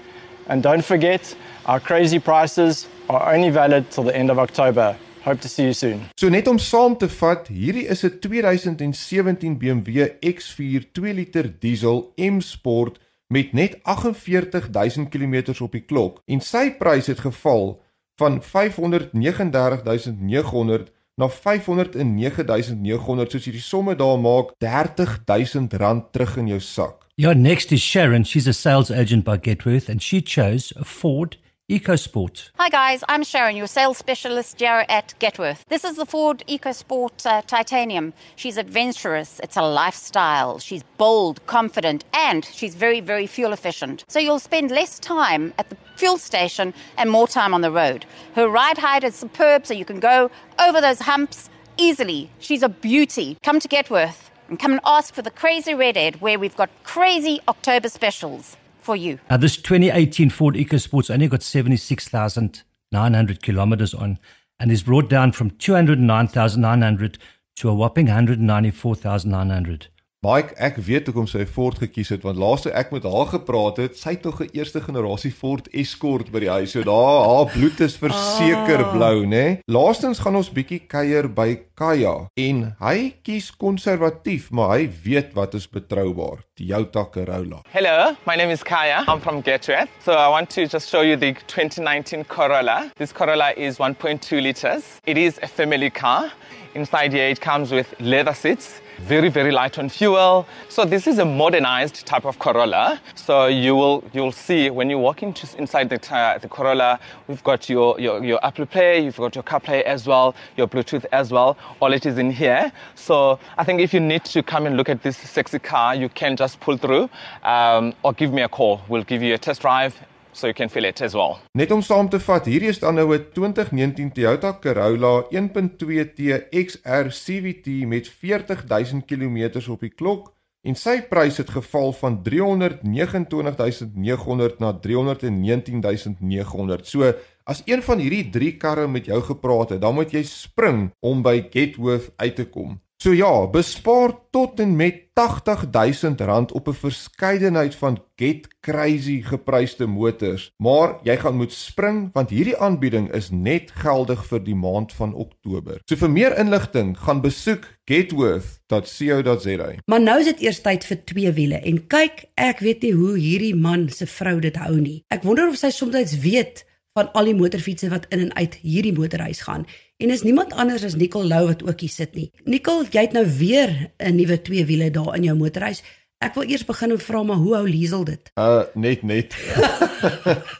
And 0.49 0.63
don't 0.63 0.85
forget, 0.85 1.35
our 1.65 1.81
crazy 1.81 2.19
prices 2.19 2.87
are 3.09 3.35
only 3.35 3.51
valid 3.51 3.91
till 3.91 4.05
the 4.05 4.15
end 4.15 4.31
of 4.31 4.39
October. 4.39 4.97
Hope 5.23 5.41
to 5.41 5.49
see 5.49 5.65
you 5.65 5.73
soon. 5.73 6.05
So 6.17 6.29
net 6.29 6.47
om 6.47 6.59
saam 6.63 6.95
te 6.99 7.09
vat, 7.11 7.49
hierdie 7.49 7.89
is 7.91 8.05
'n 8.05 8.21
2017 8.21 9.57
BMW 9.59 10.13
X4 10.23 10.85
2 10.95 11.13
liter 11.13 11.43
diesel 11.49 12.13
M 12.17 12.41
Sport 12.41 13.01
met 13.29 13.53
net 13.53 13.79
48000 13.83 15.09
km 15.09 15.55
op 15.61 15.73
die 15.73 15.85
klok 15.85 16.23
en 16.27 16.41
sy 16.41 16.71
prys 16.79 17.07
het 17.07 17.21
geval 17.21 17.83
van 18.21 18.43
539900 18.43 20.95
na 21.17 21.31
509900 21.33 23.33
soos 23.33 23.47
jy 23.49 23.55
die 23.57 23.65
somme 23.65 23.97
daar 23.97 24.19
maak 24.21 24.53
R30000 24.69 25.73
terug 26.13 26.37
in 26.37 26.51
jou 26.53 26.61
sak. 26.61 27.09
Your 27.17 27.35
next 27.35 27.73
is 27.73 27.81
Sharon. 27.81 28.25
She's 28.25 28.47
a 28.47 28.53
sales 28.53 28.91
agent 28.91 29.25
by 29.25 29.39
Getworth, 29.41 29.89
and 29.89 30.03
she 30.03 30.21
chose 30.21 30.75
a 30.77 30.85
Ford 30.85 31.39
EcoSport. 31.69 32.51
Hi 32.59 32.69
guys, 32.69 33.03
I'm 33.09 33.25
Sharon, 33.25 33.57
your 33.57 33.67
sales 33.67 33.99
specialist 33.99 34.61
here 34.61 34.85
at 34.89 35.15
Getworth. 35.19 35.65
This 35.67 35.83
is 35.83 35.97
the 35.97 36.07
Ford 36.07 36.45
EcoSport 36.47 37.27
uh, 37.27 37.43
Titanium. 37.43 38.13
She's 38.37 38.57
adventurous, 38.57 39.41
it's 39.43 39.57
a 39.57 39.63
lifestyle. 39.63 40.61
She's 40.61 40.85
bold, 40.97 41.45
confident, 41.47 42.05
and 42.13 42.45
she's 42.45 42.77
very, 42.77 43.01
very 43.01 43.27
fuel 43.27 43.53
efficient. 43.53 44.05
So 44.07 44.21
you'll 44.21 44.39
spend 44.39 44.71
less 44.71 45.01
time 45.01 45.53
at 45.59 45.69
the 45.69 45.77
fuel 45.97 46.19
station 46.19 46.73
and 46.99 47.11
more 47.11 47.27
time 47.27 47.53
on 47.53 47.63
the 47.63 47.73
road. 47.73 48.07
Her 48.37 48.49
ride 48.49 48.79
height 48.79 49.03
is 49.03 49.17
superb, 49.17 49.67
so 49.67 49.75
you 49.75 49.85
can 49.85 49.99
go 49.99 50.31
over 50.61 50.81
those 50.81 51.01
humps 51.01 51.51
easily. 51.79 52.31
She's 52.39 52.63
a 52.63 52.69
beauty. 52.69 53.39
Come 53.43 53.59
to 53.59 53.67
Getworth 53.67 54.31
and 54.49 54.61
come 54.61 54.71
and 54.71 54.81
ask 54.85 55.13
for 55.13 55.23
the 55.23 55.33
Crazy 55.33 55.75
Red 55.75 55.97
Redhead, 55.97 56.21
where 56.21 56.39
we've 56.39 56.57
got 56.57 56.71
crazy 56.85 57.41
October 57.49 57.89
specials 57.89 58.57
for 58.87 58.97
you. 58.97 59.19
Now, 59.29 59.37
this 59.37 59.57
2018 59.57 60.31
Ford 60.31 60.55
EcoSport's 60.55 61.11
only 61.11 61.27
got 61.27 61.43
76,900 61.43 63.43
kilometers 63.43 63.93
on 63.93 64.21
and 64.61 64.71
is 64.71 64.85
brought 64.85 65.11
down 65.11 65.33
from 65.33 65.51
209,900 65.51 67.19
to 67.57 67.69
a 67.69 67.75
whopping 67.75 68.07
194,900. 68.07 69.89
Mike, 70.25 70.55
ek 70.57 70.79
weet 70.81 71.11
hoekom 71.11 71.27
sy 71.29 71.43
Ford 71.45 71.77
gekies 71.77 72.09
het 72.15 72.23
want 72.25 72.39
laaste 72.41 72.71
ek 72.73 72.89
met 72.95 73.05
haar 73.05 73.29
gepraat 73.35 73.77
het, 73.83 73.99
sy 74.01 74.15
het 74.15 74.23
tog 74.25 74.41
'n 74.41 74.49
eerste 74.57 74.81
generasie 74.81 75.31
Ford 75.31 75.69
Escort 75.77 76.33
by 76.33 76.41
die 76.41 76.49
huis. 76.49 76.73
So 76.73 76.83
daar 76.83 77.21
haar 77.29 77.53
bloed 77.53 77.81
is 77.81 77.99
verseker 78.01 78.81
oh. 78.81 78.93
blou, 78.95 79.27
né? 79.27 79.61
Laastens 79.69 80.19
gaan 80.19 80.37
ons 80.37 80.49
bietjie 80.49 80.89
kuier 80.89 81.29
by 81.29 81.61
Kaya 81.77 82.31
en 82.35 82.75
hy 82.81 83.13
kies 83.23 83.51
konservatief, 83.53 84.51
maar 84.51 84.79
hy 84.79 84.89
weet 85.05 85.35
wat 85.35 85.55
is 85.55 85.69
betroubaar. 85.69 86.41
Toyota 86.57 87.05
Corolla. 87.13 87.61
Hello, 87.69 88.17
my 88.27 88.37
name 88.37 88.51
is 88.51 88.65
Kaya. 88.65 89.05
I'm 89.07 89.21
from 89.21 89.43
Getworth. 89.43 89.91
So 90.01 90.13
I 90.13 90.29
want 90.31 90.49
to 90.57 90.67
just 90.67 90.89
show 90.89 91.03
you 91.03 91.17
the 91.17 91.35
2019 91.47 92.25
Corolla. 92.25 92.91
This 92.97 93.13
Corolla 93.13 93.53
is 93.55 93.77
1.2 93.77 94.41
liters. 94.41 94.99
It 95.05 95.19
is 95.19 95.39
a 95.43 95.47
family 95.47 95.91
car. 95.91 96.33
Inside 96.75 97.13
here 97.13 97.29
it 97.29 97.41
comes 97.41 97.71
with 97.71 97.95
leather 98.01 98.35
seats 98.35 98.81
very 99.01 99.29
very 99.29 99.51
light 99.51 99.79
on 99.79 99.89
fuel. 99.89 100.47
So 100.69 100.85
this 100.85 101.07
is 101.07 101.19
a 101.19 101.25
modernized 101.25 102.07
type 102.07 102.25
of 102.25 102.39
corolla. 102.39 103.01
So 103.15 103.47
you 103.47 103.75
will 103.75 104.05
you'll 104.13 104.33
see 104.33 104.71
when 104.71 104.91
you 104.91 104.99
walk 104.99 105.23
into 105.23 105.47
inside 105.59 105.89
the 105.89 106.01
uh, 106.15 106.39
the 106.39 106.49
corolla 106.49 106.99
we've 107.29 107.43
got 107.45 107.69
your, 107.69 107.99
your 108.01 108.25
your 108.25 108.45
apple 108.45 108.67
play 108.67 109.01
you've 109.05 109.17
got 109.17 109.35
your 109.35 109.45
carplay 109.45 109.83
as 109.83 110.07
well 110.07 110.35
your 110.57 110.67
bluetooth 110.67 111.05
as 111.13 111.31
well. 111.31 111.57
All 111.81 111.93
it 111.93 112.07
is 112.07 112.19
in 112.19 112.31
here. 112.31 112.73
So 112.95 113.39
i 113.59 113.65
think 113.65 113.81
if 113.81 113.93
you 113.95 114.01
need 114.01 114.25
to 114.25 114.43
come 114.43 114.67
and 114.67 114.77
look 114.77 114.89
at 114.89 115.03
this 115.03 115.17
sexy 115.17 115.59
car 115.59 115.95
you 115.95 116.09
can 116.09 116.37
just 116.37 116.61
pull 116.61 116.77
through 116.77 117.09
um, 117.43 117.95
or 118.03 118.13
give 118.13 118.33
me 118.33 118.43
a 118.43 118.49
call. 118.49 118.81
We'll 118.89 119.05
give 119.05 119.23
you 119.23 119.35
a 119.35 119.39
test 119.39 119.61
drive 119.63 119.95
so 120.37 120.47
you 120.47 120.55
can 120.55 120.69
feel 120.69 120.85
it 120.85 121.01
as 121.01 121.15
well. 121.17 121.39
Net 121.57 121.73
om 121.73 121.81
saam 121.83 122.11
te 122.13 122.21
vat, 122.21 122.47
hierdie 122.47 122.69
is 122.69 122.83
dan 122.83 122.95
nou 122.95 123.15
'n 123.15 123.25
2019 123.33 124.13
Toyota 124.13 124.59
Corolla 124.61 125.25
1.2T 125.31 126.21
XR 126.51 127.09
CVT 127.09 127.87
met 127.87 128.09
40000 128.09 129.07
km 129.07 129.71
op 129.71 129.81
die 129.81 129.95
klok 129.95 130.35
en 130.67 130.75
sy 130.75 131.01
prys 131.09 131.37
het 131.39 131.51
geval 131.51 131.93
van 131.93 132.23
329900 132.23 134.59
na 134.59 134.73
319900. 134.73 136.87
So 136.87 137.13
as 137.45 137.63
een 137.65 137.83
van 137.83 137.99
hierdie 137.99 138.31
3 138.31 138.57
karre 138.57 138.89
met 138.89 139.05
jou 139.07 139.23
gepraat 139.23 139.71
het, 139.71 139.81
dan 139.81 139.95
moet 139.95 140.13
jy 140.13 140.23
spring 140.23 140.91
om 141.01 141.23
by 141.23 141.49
Getworth 141.51 142.13
uit 142.17 142.37
te 142.37 142.45
kom. 142.45 142.81
So 142.97 143.13
ja, 143.13 143.45
bespaar 143.53 144.15
tot 144.33 144.61
en 144.61 144.77
met 144.77 145.03
R80000 145.21 146.53
op 146.53 146.69
'n 146.69 146.73
verskeidenheid 146.73 147.75
van 147.75 148.05
get 148.17 148.49
crazy 148.61 149.23
gepryste 149.23 149.87
motors, 149.87 150.51
maar 150.57 150.99
jy 151.03 151.17
gaan 151.17 151.37
moet 151.37 151.53
spring 151.53 152.11
want 152.13 152.31
hierdie 152.31 152.57
aanbieding 152.57 153.13
is 153.13 153.31
net 153.31 153.71
geldig 153.71 154.27
vir 154.27 154.45
die 154.45 154.55
maand 154.55 154.93
van 154.93 155.15
Oktober. 155.15 155.81
So 155.85 155.97
vir 155.97 156.11
meer 156.11 156.39
inligting, 156.39 156.99
gaan 156.99 157.21
besoek 157.21 157.69
getworth.co.za. 157.85 159.75
Maar 159.85 160.01
nou 160.01 160.19
is 160.19 160.25
dit 160.25 160.41
eers 160.41 160.61
tyd 160.61 160.85
vir 160.85 161.05
twee 161.05 161.33
wiele 161.33 161.61
en 161.61 161.87
kyk, 161.87 162.25
ek 162.35 162.59
weet 162.59 162.83
nie 162.83 162.93
hoe 162.93 163.19
hierdie 163.19 163.57
man 163.57 163.89
se 163.89 164.07
vrou 164.07 164.41
dit 164.41 164.57
hou 164.57 164.81
nie. 164.81 165.05
Ek 165.09 165.23
wonder 165.23 165.49
of 165.49 165.57
sy 165.57 165.71
soms 165.71 166.17
weet 166.21 166.65
van 166.97 167.13
al 167.13 167.29
die 167.29 167.37
motorfietsse 167.37 167.89
wat 167.93 168.07
in 168.09 168.21
en 168.21 168.35
uit 168.35 168.55
hierdie 168.55 168.95
motorhuis 168.97 169.41
gaan. 169.45 169.67
En 169.97 170.11
is 170.11 170.23
niemand 170.23 170.53
anders 170.53 170.85
as 170.85 170.95
Nicole 170.95 171.25
Lou 171.25 171.47
wat 171.47 171.63
ook 171.65 171.81
hier 171.81 171.89
sit 171.89 172.15
nie. 172.15 172.31
Nicole, 172.45 172.85
jy 172.93 173.07
het 173.07 173.15
nou 173.17 173.25
weer 173.39 173.93
'n 173.97 174.15
nuwe 174.15 174.43
twee 174.43 174.65
wiele 174.65 174.91
daar 174.91 175.17
in 175.17 175.23
jou 175.23 175.37
motorhuis. 175.37 175.83
Ek 176.19 176.35
wil 176.35 176.43
eers 176.49 176.65
begin 176.65 176.91
en 176.91 176.99
vra 176.99 177.23
maar 177.23 177.37
hoe 177.37 177.55
hou 177.55 177.69
Liesel 177.69 178.05
dit? 178.05 178.31
Uh 178.37 178.63
net 178.75 179.03
net. 179.03 179.37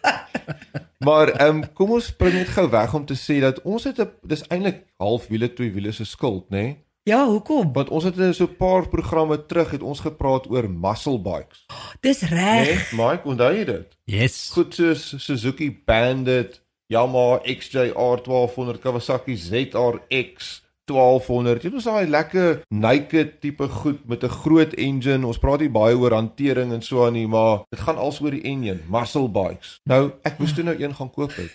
maar 1.07 1.29
ehm 1.29 1.57
um, 1.57 1.73
kom 1.73 1.91
ons 1.91 2.05
spring 2.05 2.33
net 2.33 2.49
gou 2.49 2.71
weg 2.71 2.95
om 2.95 3.05
te 3.05 3.15
sê 3.15 3.41
dat 3.41 3.63
ons 3.63 3.85
het 3.85 4.01
'n 4.01 4.11
dis 4.23 4.47
eintlik 4.49 4.85
half 4.97 5.27
wiele 5.27 5.53
twee 5.53 5.73
wiele 5.73 5.93
se 5.93 6.05
skuld, 6.05 6.49
nê? 6.51 6.57
Nee? 6.57 6.85
Ja, 7.03 7.27
hoekom? 7.27 7.73
Want 7.73 7.89
ons 7.89 8.05
het 8.05 8.35
so 8.35 8.45
'n 8.45 8.57
paar 8.57 8.89
programme 8.89 9.47
terug 9.47 9.71
het 9.71 9.83
ons 9.83 10.01
gepraat 10.01 10.51
oor 10.51 10.71
muscle 10.71 11.21
bikes. 11.21 11.67
Dis 12.01 12.21
reg. 12.21 12.67
Nee, 12.67 13.07
Mike, 13.07 13.23
onthou 13.25 13.53
jy 13.55 13.65
dit? 13.65 13.97
Yes. 14.05 14.51
Goed 14.53 14.75
soos 14.75 15.15
Suzuki 15.17 15.83
Bandit, 15.85 16.63
Yamaha 16.87 17.41
XJR 17.43 18.23
1200, 18.23 18.79
Kawasaki 18.79 19.37
ZRX 19.37 20.63
1200. 20.87 21.63
Dit 21.63 21.73
was 21.75 21.85
daai 21.89 22.07
lekker 22.07 22.61
naked 22.71 23.41
tipe 23.43 23.67
goed 23.69 24.07
met 24.07 24.23
'n 24.23 24.29
groot 24.29 24.75
engine. 24.75 25.27
Ons 25.27 25.39
praat 25.39 25.61
nie 25.61 25.69
baie 25.71 25.97
oor 25.99 26.13
hantering 26.15 26.73
en 26.73 26.83
so 26.83 27.07
aan 27.07 27.13
nie, 27.13 27.27
maar 27.27 27.65
dit 27.71 27.81
gaan 27.81 27.97
als 27.97 28.21
oor 28.21 28.31
die 28.31 28.43
engine, 28.43 28.79
muscle 28.89 29.29
bikes. 29.29 29.81
Nou, 29.85 30.13
ek 30.23 30.39
moes 30.39 30.53
toe 30.55 30.65
nou 30.65 30.77
een 30.83 30.95
gaan 30.95 31.11
koop 31.11 31.35
het. 31.35 31.51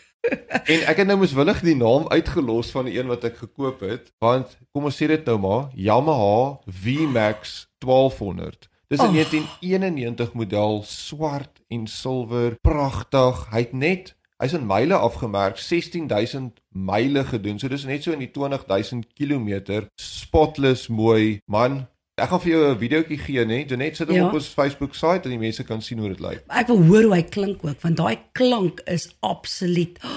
en 0.67 0.79
ek 0.87 0.97
het 0.97 1.07
nou 1.07 1.17
moeswillig 1.17 1.61
die 1.61 1.75
naam 1.75 2.07
uitgelos 2.07 2.71
van 2.71 2.85
die 2.85 2.99
een 2.99 3.07
wat 3.07 3.23
ek 3.23 3.37
gekoop 3.37 3.79
het, 3.79 4.11
want 4.19 4.57
kom 4.71 4.83
ons 4.83 4.95
sê 5.01 5.07
dit 5.07 5.25
nou 5.25 5.37
maar, 5.39 5.69
Yamaha 5.75 6.59
VMAX 6.67 7.67
1200. 7.79 8.67
Dis 8.89 8.99
'n 8.99 9.03
Oh. 9.05 9.11
1991 9.13 10.33
model, 10.33 10.83
swart 10.83 11.61
en 11.69 11.87
silwer, 11.87 12.57
pragtig. 12.61 13.47
Hy't 13.51 13.73
net 13.73 14.15
hy's 14.41 14.53
in 14.57 14.65
myle 14.65 14.97
afgemerk, 14.97 15.57
16000 15.61 16.59
myle 16.73 17.23
gedoen. 17.29 17.59
So 17.59 17.67
dis 17.69 17.85
net 17.85 18.03
so 18.03 18.11
in 18.11 18.19
die 18.23 18.31
20000 18.33 19.05
km. 19.15 19.85
Spotless 20.01 20.87
mooi. 20.89 21.39
Man, 21.47 21.87
ek 22.17 22.29
gaan 22.29 22.41
vir 22.41 22.51
jou 22.51 22.63
'n 22.71 22.77
videoetjie 22.79 23.17
gee, 23.17 23.45
né? 23.45 23.65
Net 23.77 23.95
sit 23.97 24.07
hom 24.07 24.15
Ja. 24.17 24.27
op 24.27 24.33
ons 24.33 24.47
Facebook 24.47 24.91
bladsy 24.91 25.21
en 25.23 25.29
die 25.29 25.37
mense 25.39 25.63
kan 25.63 25.81
sien 25.81 25.97
hoe 25.99 26.09
dit 26.09 26.19
lyk. 26.19 26.43
Ek 26.49 26.67
wil 26.67 26.83
hoor 26.83 27.03
hoe 27.03 27.15
hy 27.15 27.23
klink 27.23 27.63
ook 27.63 27.81
want 27.81 27.97
daai 27.97 28.17
klank 28.33 28.81
is 28.85 29.09
absoluut. 29.21 29.99
Oh, 30.03 30.09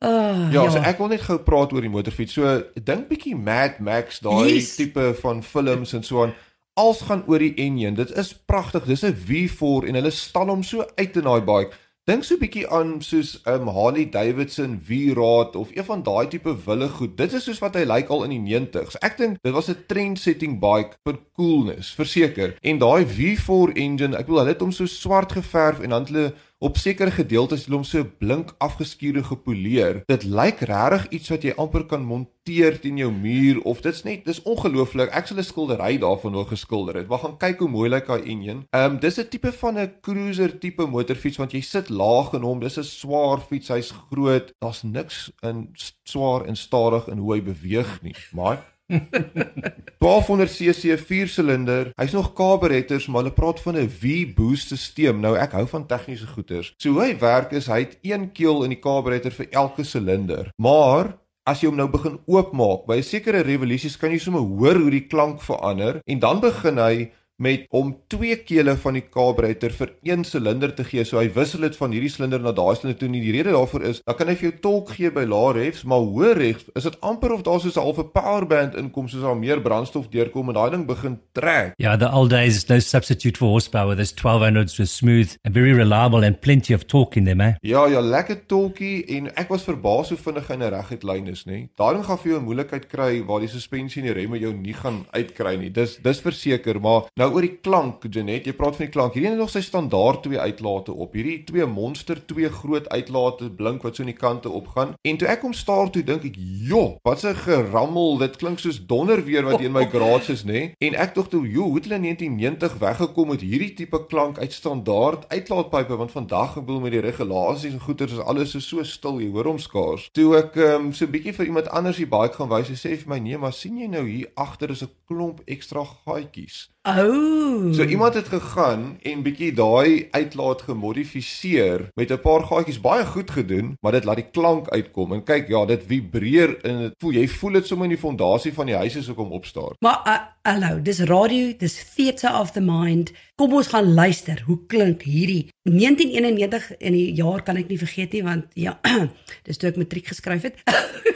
Ja, 0.52 0.62
ja, 0.62 0.70
so 0.70 0.78
ek 0.78 0.98
wil 0.98 1.08
net 1.08 1.22
gou 1.22 1.38
praat 1.38 1.72
oor 1.72 1.80
die 1.80 1.88
motorfiets. 1.90 2.32
So 2.36 2.62
dink 2.84 3.08
bietjie 3.08 3.34
Mad 3.36 3.78
Max, 3.80 4.20
daai 4.20 4.54
Yes. 4.54 4.76
tipe 4.76 5.14
van 5.22 5.42
films 5.42 5.92
en 5.94 6.02
so 6.02 6.22
aan. 6.22 6.34
Als 6.76 7.00
gaan 7.00 7.24
oor 7.26 7.38
die 7.38 7.54
enjin. 7.56 7.94
Dit 7.94 8.10
is 8.16 8.34
pragtig. 8.34 8.84
Dis 8.84 9.02
'n 9.04 9.14
V4 9.14 9.88
en 9.88 9.94
hulle 9.94 10.10
stal 10.10 10.46
hom 10.48 10.62
so 10.62 10.84
uit 10.96 11.16
in 11.16 11.22
daai 11.24 11.40
bike. 11.40 11.72
Dink 12.06 12.22
so 12.22 12.38
bietjie 12.38 12.68
aan 12.70 13.00
soos 13.02 13.32
um 13.50 13.66
Harley 13.74 14.04
Davidson 14.06 14.76
V-Rod 14.78 15.56
of 15.58 15.72
een 15.74 15.86
van 15.88 16.04
daai 16.06 16.28
tipe 16.30 16.52
wille 16.66 16.86
goed. 16.88 17.16
Dit 17.18 17.32
is 17.34 17.48
soos 17.48 17.58
wat 17.58 17.74
hy 17.74 17.82
lyk 17.82 18.12
al 18.14 18.22
in 18.28 18.34
die 18.36 18.44
90s. 18.60 18.94
Ek 19.02 19.16
dink 19.18 19.40
dit 19.42 19.54
was 19.56 19.66
'n 19.72 19.82
trend-setting 19.90 20.60
bike 20.62 20.94
vir 21.02 21.18
coolness, 21.34 21.90
verseker. 21.98 22.54
En 22.62 22.78
daai 22.78 23.02
V4 23.02 23.74
engine, 23.74 24.14
ek 24.14 24.30
bedoel 24.30 24.38
hulle 24.44 24.54
het 24.54 24.62
hom 24.62 24.70
so 24.70 24.86
swart 24.86 25.34
geverf 25.34 25.82
en 25.82 25.90
dan 25.90 26.06
het 26.06 26.14
hulle 26.14 26.34
op 26.58 26.78
sekere 26.80 27.12
gedeeltes 27.12 27.66
hulle 27.66 27.76
hom 27.76 27.84
so 27.84 28.04
blink 28.18 28.54
afgeskuurde 28.64 29.22
gepoleer. 29.24 30.02
Dit 30.08 30.24
lyk 30.24 30.62
regtig 30.70 31.08
iets 31.18 31.32
wat 31.32 31.44
jy 31.44 31.52
amper 31.60 31.84
kan 31.90 32.04
monteer 32.04 32.78
teen 32.80 32.96
jou 33.00 33.10
muur 33.12 33.60
of 33.68 33.82
dit's 33.84 34.04
net 34.06 34.24
dis 34.24 34.40
ongelooflik. 34.48 35.12
Ek 35.12 35.28
sal 35.28 35.38
'n 35.38 35.44
skildery 35.44 35.98
daarvan 36.00 36.32
wou 36.32 36.46
geskilder 36.48 36.96
het. 36.96 37.08
Wag 37.08 37.20
gaan 37.20 37.36
kyk 37.38 37.58
hoe 37.60 37.68
mooi 37.68 37.90
lyk 37.90 38.06
daai 38.06 38.24
engine. 38.24 38.64
Ehm 38.72 38.92
um, 38.92 38.98
dis 39.00 39.18
'n 39.18 39.28
tipe 39.28 39.52
van 39.52 39.78
'n 39.78 39.92
cruiser 40.00 40.58
tipe 40.58 40.86
motorfiets 40.86 41.36
want 41.36 41.52
jy 41.52 41.60
sit 41.60 41.88
laag 41.88 42.32
in 42.32 42.42
hom. 42.42 42.60
Dis 42.60 42.78
'n 42.78 42.84
swaar 42.84 43.40
fiets, 43.40 43.68
hy's 43.68 43.92
groot. 44.10 44.52
Daar's 44.58 44.82
niks 44.82 45.32
in 45.42 45.68
swaar 46.04 46.46
en 46.46 46.56
stadig 46.56 47.08
in 47.08 47.18
hoe 47.18 47.34
hy 47.34 47.42
beweeg 47.42 48.02
nie. 48.02 48.14
Maar 48.32 48.75
1200cc 50.06 50.96
4-silinder. 51.02 51.90
Hy's 51.98 52.14
nog 52.14 52.32
carburettors, 52.38 53.06
maar 53.06 53.24
hulle 53.24 53.34
praat 53.34 53.60
van 53.60 53.76
'n 53.76 53.88
V-boost 53.90 54.76
stelsel. 54.78 55.18
Nou 55.20 55.36
ek 55.36 55.52
hou 55.52 55.66
van 55.66 55.86
tegniese 55.86 56.26
goeders. 56.26 56.74
So 56.76 56.90
hoe 56.90 57.02
hy 57.02 57.18
werk 57.18 57.52
is 57.52 57.66
hy 57.66 57.80
het 57.84 57.98
een 58.02 58.32
keel 58.32 58.64
in 58.64 58.70
die 58.70 58.80
carburetor 58.80 59.32
vir 59.32 59.46
elke 59.50 59.84
silinder. 59.84 60.50
Maar 60.56 61.16
As 61.46 61.60
jy 61.62 61.68
hom 61.68 61.76
nou 61.78 61.86
begin 61.86 62.16
oopmaak, 62.26 62.88
by 62.88 62.96
'n 62.98 63.06
sekere 63.06 63.40
revolusies 63.46 63.96
kan 63.96 64.10
jy 64.10 64.18
sommer 64.18 64.42
hoor 64.42 64.74
hoe 64.82 64.90
die 64.90 65.06
klank 65.06 65.38
verander 65.40 66.00
en 66.04 66.18
dan 66.18 66.40
begin 66.40 66.78
hy 66.78 67.12
met 67.42 67.66
om 67.70 67.92
twee 68.08 68.36
kele 68.36 68.76
van 68.80 68.96
die 68.98 69.04
carburetor 69.12 69.74
vir 69.76 69.92
een 70.06 70.24
silinder 70.24 70.72
te 70.74 70.84
gee. 70.84 71.04
So 71.04 71.20
hy 71.20 71.28
wissel 71.34 71.66
dit 71.66 71.76
van 71.76 71.92
hierdie 71.94 72.10
silinder 72.12 72.40
na 72.42 72.52
daai 72.56 72.74
silinder 72.76 72.98
toe. 73.00 73.10
Nie 73.12 73.22
die 73.24 73.34
rede 73.36 73.54
daarvoor 73.56 73.86
is, 73.90 74.00
dan 74.06 74.16
kan 74.18 74.30
hy 74.30 74.36
vir 74.38 74.48
jou 74.50 74.54
torque 74.64 74.96
gee 74.96 75.10
by 75.12 75.26
lae 75.28 75.52
revs, 75.56 75.84
maar 75.88 76.04
hoë 76.04 76.32
revs 76.38 76.70
is 76.78 76.88
dit 76.88 76.98
amper 77.00 77.34
of 77.36 77.44
daar 77.46 77.60
soos 77.60 77.76
'n 77.76 77.84
halfe 77.84 78.04
power 78.14 78.46
band 78.46 78.74
inkom 78.74 79.08
soos 79.08 79.22
daar 79.22 79.36
meer 79.36 79.60
brandstof 79.60 80.08
deurkom 80.08 80.48
en 80.48 80.54
daai 80.54 80.70
ding 80.70 80.86
begin 80.86 81.18
trek. 81.32 81.74
Yeah, 81.78 81.98
the 81.98 82.10
old 82.10 82.30
days, 82.30 82.68
no 82.68 82.78
substitute 82.78 83.38
for 83.38 83.48
horsepower. 83.48 83.96
Those 83.96 84.14
1200s 84.14 84.78
were 84.78 84.86
smooth 84.86 85.36
and 85.44 85.54
very 85.54 85.72
reliable 85.72 86.24
and 86.24 86.40
plenty 86.40 86.74
of 86.74 86.86
torque 86.86 87.16
in 87.16 87.24
them, 87.24 87.40
eh? 87.40 87.54
Ja, 87.60 87.86
ja, 87.86 88.00
lekker 88.00 88.46
tolkie 88.46 89.04
en 89.16 89.30
ek 89.36 89.48
was 89.48 89.64
verbaas 89.64 90.08
hoe 90.08 90.18
vinnig 90.18 90.48
hy 90.48 90.56
'n 90.56 90.70
reguit 90.70 91.02
lyn 91.02 91.26
is, 91.28 91.44
nê. 91.44 91.68
Daarin 91.76 92.04
gaan 92.04 92.18
vir 92.18 92.32
jou 92.32 92.40
'n 92.40 92.44
moeilikheid 92.44 92.88
kry 92.88 93.22
waar 93.24 93.40
die 93.40 93.48
suspensie 93.48 94.02
en 94.02 94.08
die 94.08 94.22
remme 94.22 94.38
jou 94.38 94.52
nie 94.52 94.74
gaan 94.74 95.06
uitkry 95.12 95.56
nie. 95.56 95.70
Dis 95.70 95.96
dis 96.02 96.20
verseker, 96.20 96.80
maar 96.80 97.08
nou 97.16 97.25
oor 97.32 97.44
die 97.44 97.58
klank, 97.62 98.04
Janet, 98.12 98.46
jy 98.46 98.52
praat 98.56 98.76
van 98.76 98.86
die 98.86 98.92
klank. 98.92 99.14
Hierdie 99.16 99.30
het 99.30 99.38
nog 99.40 99.50
sy 99.52 99.62
standaard 99.64 100.22
twee 100.24 100.38
uitlate 100.38 100.92
op. 100.92 101.14
Hierdie 101.16 101.44
twee 101.48 101.66
monster, 101.66 102.18
twee 102.26 102.48
groot 102.52 102.88
uitlate 102.88 103.50
blink 103.56 103.84
wat 103.86 103.96
so 103.96 104.04
aan 104.04 104.10
die 104.12 104.18
kante 104.18 104.50
opgaan. 104.50 104.94
En 105.06 105.18
toe 105.20 105.28
ek 105.30 105.44
hom 105.46 105.54
staar 105.56 105.90
toe 105.90 106.02
dink 106.02 106.24
ek, 106.24 106.36
"Jo, 106.36 106.98
wat 107.02 107.24
'n 107.24 107.34
gerammel. 107.34 108.18
Dit 108.18 108.36
klink 108.36 108.58
soos 108.58 108.78
donder 108.86 109.24
weer 109.24 109.44
wat 109.44 109.60
in 109.60 109.72
my 109.72 109.84
garage 109.92 110.32
is, 110.32 110.44
nê?" 110.44 110.72
En 110.78 110.94
ek 110.94 111.14
dink 111.14 111.30
toe, 111.30 111.48
"Jo, 111.48 111.62
hoe 111.62 111.74
het 111.74 111.84
hulle 111.84 111.94
in 111.94 112.02
1990 112.02 112.78
weggekom 112.78 113.28
met 113.28 113.40
hierdie 113.40 113.74
tipe 113.74 114.06
klank 114.06 114.38
uit 114.38 114.52
standaard 114.52 115.28
uitlaatpype 115.28 115.96
want 115.96 116.10
vandag 116.10 116.56
ek 116.56 116.66
bedoel 116.66 116.80
met 116.80 116.92
die 116.92 117.00
regulasies 117.00 117.72
en 117.72 117.80
goeters 117.80 118.12
is 118.12 118.18
alles 118.18 118.50
so, 118.50 118.58
so 118.58 118.82
stil, 118.82 119.20
jy 119.20 119.30
hoor 119.30 119.44
hom 119.44 119.58
skaars." 119.58 120.08
Toe 120.12 120.36
ek 120.36 120.56
um, 120.56 120.92
so 120.92 121.04
'n 121.04 121.10
bietjie 121.10 121.34
vir 121.34 121.46
iemand 121.46 121.68
anders 121.68 121.96
die 121.96 122.06
bike 122.06 122.34
gaan 122.34 122.48
wys, 122.48 122.68
hy 122.68 122.74
sê 122.74 122.96
vir 122.96 123.08
my, 123.08 123.18
"Nee, 123.18 123.38
maar 123.38 123.52
sien 123.52 123.78
jy 123.78 123.86
nou 123.86 124.06
hier 124.06 124.30
agter 124.34 124.70
is 124.70 124.82
'n 124.82 124.90
klomp 125.06 125.40
ekstra 125.46 125.84
gaatjies." 125.84 126.68
Oh. 126.86 127.72
So 127.74 127.84
iemand 127.84 128.14
het 128.14 128.28
gegaan 128.28 128.98
en 129.02 129.22
bietjie 129.22 129.48
daai 129.58 130.06
uitlaat 130.10 130.60
gemodifiseer 130.62 131.88
met 131.94 132.10
'n 132.10 132.20
paar 132.20 132.44
gaatjies 132.46 132.80
baie 132.80 133.06
goed 133.06 133.30
gedoen, 133.30 133.76
maar 133.80 133.92
dit 133.92 134.04
laat 134.04 134.16
die 134.16 134.30
klank 134.30 134.68
uitkom. 134.68 135.12
En 135.12 135.22
kyk, 135.22 135.48
ja, 135.48 135.64
dit 135.64 135.82
vibreer 135.86 136.60
en 136.62 136.78
dit 136.78 136.94
voel 136.98 137.10
jy 137.12 137.28
voel 137.28 137.52
dit 137.52 137.66
sommer 137.66 137.86
in 137.86 137.94
die 137.94 138.04
fondasie 138.06 138.52
van 138.52 138.66
die 138.66 138.74
huis 138.74 138.96
as 138.96 139.08
ek 139.08 139.16
hom 139.16 139.32
opstaar. 139.32 139.74
Maar 139.80 140.00
uh, 140.06 140.52
hallo, 140.52 140.82
dis 140.82 141.00
radio, 141.00 141.52
dis 141.58 141.94
theater 141.94 142.40
of 142.40 142.50
the 142.50 142.60
mind. 142.60 143.12
Kom 143.34 143.52
ons 143.52 143.66
gaan 143.66 143.94
luister. 143.94 144.42
Hoe 144.46 144.58
klink 144.66 145.02
hierdie 145.02 145.50
1991 145.62 146.76
in 146.76 146.92
die 146.92 147.12
jaar 147.12 147.42
kan 147.42 147.56
ek 147.56 147.68
nie 147.68 147.78
vergeet 147.78 148.12
nie 148.12 148.22
want 148.22 148.44
ja, 148.54 148.78
dis 149.46 149.56
toe 149.56 149.70
ek 149.70 149.76
matriek 149.76 150.06
geskryf 150.06 150.42
het. 150.42 150.62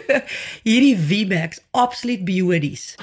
hierdie 0.68 0.96
V-Max 0.98 1.62
absoluut 1.70 2.24
beauties. 2.24 2.96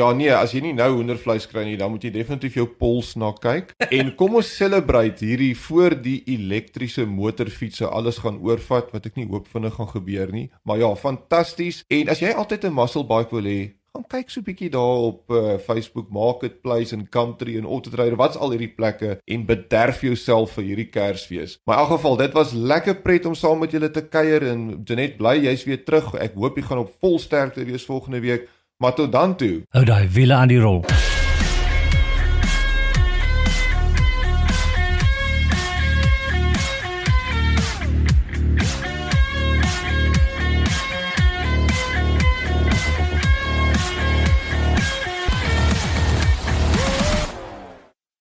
Ja 0.00 0.10
nee, 0.16 0.30
as 0.32 0.54
jy 0.56 0.62
nie 0.64 0.74
nou 0.76 0.88
hoendervleis 0.96 1.46
kry 1.50 1.66
nie, 1.68 1.78
dan 1.80 1.92
moet 1.92 2.06
jy 2.06 2.12
definitief 2.14 2.56
jou 2.60 2.66
pols 2.80 3.14
na 3.20 3.32
kyk. 3.36 3.74
En 4.00 4.12
kom 4.16 4.38
ons 4.38 4.52
celebrate 4.56 5.26
hierdie 5.26 5.52
voor 5.66 5.96
die 5.98 6.20
elektriese 6.30 7.04
motorfietsse 7.10 7.88
alles 7.88 8.20
gaan 8.24 8.38
oorvat 8.46 8.92
wat 8.94 9.10
ek 9.10 9.18
nie 9.18 9.28
hoop 9.28 9.50
vinnig 9.50 9.74
gaan 9.76 9.90
gebeur 9.90 10.32
nie. 10.32 10.46
Maar 10.64 10.80
ja, 10.84 10.94
fantasties. 10.96 11.82
En 11.90 12.12
as 12.12 12.22
jy 12.22 12.32
altyd 12.32 12.64
'n 12.68 12.76
muscle 12.76 13.04
bike 13.04 13.34
wil 13.34 13.48
hê, 13.50 13.60
gaan 13.90 14.06
kyk 14.06 14.30
so 14.30 14.40
'n 14.40 14.46
bietjie 14.46 14.70
daar 14.70 15.02
op 15.10 15.30
uh, 15.30 15.58
Facebook 15.58 16.08
Marketplace 16.10 16.94
en 16.94 17.08
Country 17.08 17.56
en 17.58 17.66
Autotrader, 17.66 18.16
wat's 18.16 18.36
al 18.36 18.54
hierdie 18.54 18.74
plekke 18.74 19.18
en 19.24 19.46
bederf 19.46 20.00
jouself 20.00 20.52
vir 20.52 20.64
hierdie 20.64 20.90
Kersfees. 20.90 21.58
Maar 21.64 21.76
in 21.76 21.82
elk 21.82 21.92
geval, 21.98 22.16
dit 22.16 22.32
was 22.32 22.52
lekker 22.52 23.02
pret 23.02 23.26
om 23.26 23.34
saam 23.34 23.58
met 23.58 23.70
julle 23.70 23.90
te 23.90 24.06
kuier 24.06 24.46
en 24.46 24.82
Janet 24.84 25.16
bly 25.18 25.36
jy's 25.42 25.64
weer 25.64 25.84
terug. 25.84 26.14
Ek 26.14 26.34
hoop 26.34 26.56
jy 26.56 26.62
gaan 26.62 26.84
op 26.86 26.94
vol 27.00 27.18
sterkte 27.18 27.64
wees 27.64 27.84
volgende 27.84 28.20
week. 28.20 28.48
Maar 28.80 28.94
tot 28.94 29.12
dan 29.12 29.36
toe. 29.36 29.62
Hou 29.68 29.84
daai 29.84 30.08
wiele 30.08 30.34
aan 30.34 30.48
die 30.48 30.60
rol. 30.60 30.84